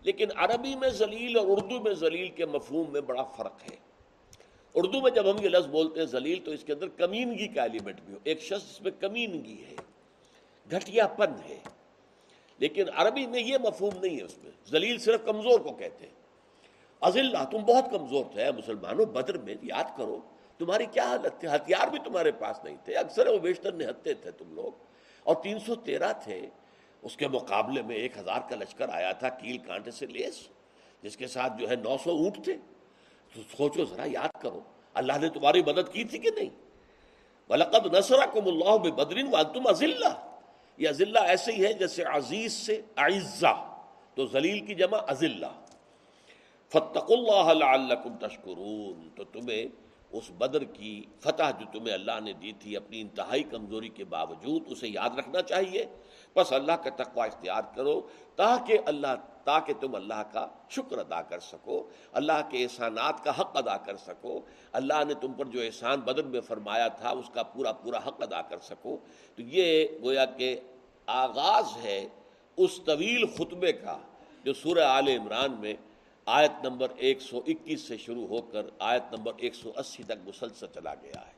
لیکن 0.00 0.28
عربی 0.36 0.76
میں 0.76 0.88
ذلیل 0.88 1.38
اور 1.38 1.46
اردو 1.48 1.80
میں 1.80 1.92
ذلیل 1.92 2.28
کے 2.28 2.46
مفہوم 2.46 2.92
میں 2.92 3.00
بڑا 3.00 3.22
فرق 3.22 3.62
ہے۔ 3.62 3.76
اردو 4.76 5.00
میں 5.00 5.10
جب 5.10 5.30
ہم 5.30 5.44
یہ 5.44 5.48
لفظ 5.48 5.66
بولتے 5.66 6.00
ہیں 6.00 6.06
ذلیل، 6.06 6.44
تو 6.44 6.50
اس 6.50 6.64
کے 6.64 6.72
اندر 6.72 6.88
کمینگی 6.88 7.48
کا 7.48 7.62
ایلیمنٹ 7.62 8.00
بھی 8.00 8.14
ہو۔ 8.14 8.18
ایک 8.24 8.40
شخص 8.40 8.70
اس 8.70 8.80
میں 8.80 8.90
کمینگی 9.00 9.64
ہے 9.64 9.76
گھٹیا 10.70 11.06
پن 11.06 11.32
ہے۔ 11.48 11.58
لیکن 12.58 12.84
عربی 12.94 13.26
میں 13.26 13.40
یہ 13.40 13.58
مفہوم 13.64 13.98
نہیں 14.02 14.16
ہے 14.16 14.22
اس 14.22 14.38
میں۔ 14.38 14.50
ذلیل 14.70 14.98
صرف 14.98 15.20
کمزور 15.24 15.60
کو 15.60 15.72
کہتے 15.72 16.06
ہیں۔ 16.06 16.14
عزلہ 17.00 17.38
تم 17.50 17.58
بہت 17.58 17.84
کمزور 17.92 18.24
تھے 18.32 18.50
مسلمانوں، 18.50 19.04
بدر 19.04 19.38
میں 19.38 19.54
یاد 19.62 19.84
کرو، 19.96 20.20
تمہاری 20.58 20.86
کیا 20.86 21.04
حالت 21.04 21.40
تھی؟ 21.40 21.48
ہتھیار 21.48 21.88
بھی 21.88 21.98
تمہارے 22.04 22.32
پاس 22.32 22.64
نہیں 22.64 22.76
تھے، 22.84 22.94
اکثر 22.94 23.26
وہ 23.26 23.38
بیشتر 23.38 23.72
نہتے 23.72 24.14
تھے 24.14 24.30
تم 24.30 24.54
لوگ۔ 24.54 24.72
اور 25.22 25.36
تین 25.42 25.58
سو 25.58 25.74
تیرہ 25.74 26.12
تھے، 26.24 26.46
اس 27.02 27.16
کے 27.16 27.28
مقابلے 27.28 27.82
میں 27.82 27.96
ایک 27.96 28.18
ہزار 28.18 28.40
کا 28.50 28.56
لشکر 28.56 28.88
آیا 28.88 29.12
تھا 29.12 29.28
کیل 29.28 29.58
کانٹے 29.58 29.90
سے 29.90 30.06
لیس، 30.06 30.48
جس 31.02 31.16
کے 31.16 31.26
ساتھ 31.26 31.52
جو 31.58 31.70
ہے 31.70 31.76
نو 31.76 31.96
سو 32.04 32.10
اونٹ 32.10 32.44
تھے۔ 32.44 32.56
تو 33.36 33.56
سوچو 33.56 33.84
ذرا، 33.84 34.02
یاد 34.06 34.42
کرو۔ 34.42 34.60
اللہ 34.94 35.12
نے 35.20 35.28
تمہاری 35.28 35.62
مدد 35.62 35.92
کی 35.92 36.04
تھی 36.04 36.18
کہ 36.18 36.30
نہیں؟ 36.30 36.50
بلقد 37.48 37.94
نسرا 37.94 38.24
اللہ 38.34 38.76
بدرین 38.78 39.28
و 39.34 39.70
یہ 40.76 40.88
عزلہ 40.88 41.18
ایسے 41.18 41.52
ہی 41.52 41.66
ہے 41.66 41.72
جیسے 41.72 42.02
عزیز 42.02 42.52
سے 42.52 42.82
اعزا 42.96 43.78
تو 44.14 44.26
ذلیل 44.26 44.60
کی 44.60 44.74
جمع 44.74 44.98
عزلہ 45.08 45.46
فتق 46.68 47.10
اللہ 47.10 47.52
لعلکم 47.52 48.16
تشکرون 48.16 49.08
تو 49.14 49.24
تمہیں 49.24 49.64
اس 50.12 50.30
بدر 50.30 50.64
کی 50.64 51.04
فتح 51.20 51.50
جو 51.60 51.78
تمہیں 51.78 51.94
اللہ 51.94 52.20
نے 52.24 52.32
دی 52.32 52.52
تھی، 52.52 52.76
اپنی 52.76 53.00
انتہائی 53.00 53.42
کمزوری 53.42 53.88
کے 53.88 54.04
باوجود 54.04 54.62
اسے 54.66 54.88
یاد 54.88 55.18
رکھنا 55.18 55.42
چاہیے۔ 55.42 55.84
بس 56.36 56.52
اللہ 56.52 56.72
کا 56.72 56.90
تقوی 56.90 57.26
اختیار 57.26 57.62
کرو 57.74 58.00
تاکہ 58.36 58.78
اللہ 58.86 59.14
تاکہ 59.46 59.72
تم 59.80 59.94
اللہ 59.94 60.22
کا 60.32 60.46
شکر 60.70 60.98
ادا 60.98 61.22
کر 61.22 61.40
سکو، 61.40 61.88
اللہ 62.12 62.40
کے 62.50 62.62
احسانات 62.62 63.24
کا 63.24 63.40
حق 63.40 63.56
ادا 63.56 63.76
کر 63.76 63.96
سکو۔ 63.96 64.40
اللہ 64.72 65.04
نے 65.08 65.14
تم 65.14 65.32
پر 65.32 65.44
جو 65.44 65.60
احسان 65.60 66.00
بدر 66.00 66.24
میں 66.24 66.40
فرمایا 66.40 66.88
تھا، 66.88 67.10
اس 67.10 67.30
کا 67.34 67.42
پورا 67.42 67.72
پورا 67.72 67.98
حق 67.98 68.22
ادا 68.22 68.42
کر 68.42 68.58
سکو۔ 68.58 68.96
تو 69.36 69.42
یہ 69.42 69.86
گویا 70.02 70.24
کہ 70.24 70.60
آغاز 71.06 71.84
ہے 71.84 72.08
اس 72.56 72.80
طویل 72.86 73.26
خطبے 73.26 73.72
کا 73.72 73.98
جو 74.44 74.52
سورہ 74.52 74.84
آل 74.84 75.08
عمران 75.08 75.52
میں 75.60 75.74
آیت 76.26 76.64
نمبر 76.64 76.86
ایک 76.96 77.20
سو 77.20 77.40
اکیس 77.46 77.80
سے 77.80 77.96
شروع 77.96 78.26
ہو 78.26 78.42
کر 78.42 78.66
آیت 78.78 79.02
نمبر 79.12 79.32
ایک 79.36 79.54
سو 79.54 79.72
اسی 79.76 80.02
تک 80.02 80.28
مسلسل 80.28 80.66
چلا 80.74 80.94
گیا 80.94 81.20
ہے۔ 81.26 81.36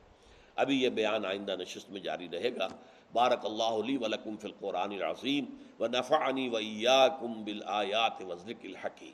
ابھی 0.55 0.83
یہ 0.83 0.89
بیان 0.89 1.25
آئندہ 1.25 1.55
نشست 1.59 1.91
میں 1.91 2.01
جاری 2.01 2.27
رہے 2.31 2.55
گا۔ 2.55 2.67
بارک 3.13 3.45
اللہ 3.45 3.79
علی 3.83 3.97
ولکم 3.97 4.37
فی 4.37 4.47
القرآن 4.47 4.91
العظیم 4.91 5.45
و 5.79 5.87
نفعنی 5.87 6.49
و 6.49 6.55
ایاکم 6.55 7.43
بالآیات 7.43 8.21
و 8.21 8.35
ذکر 8.35 8.67
الحکیم 8.67 9.13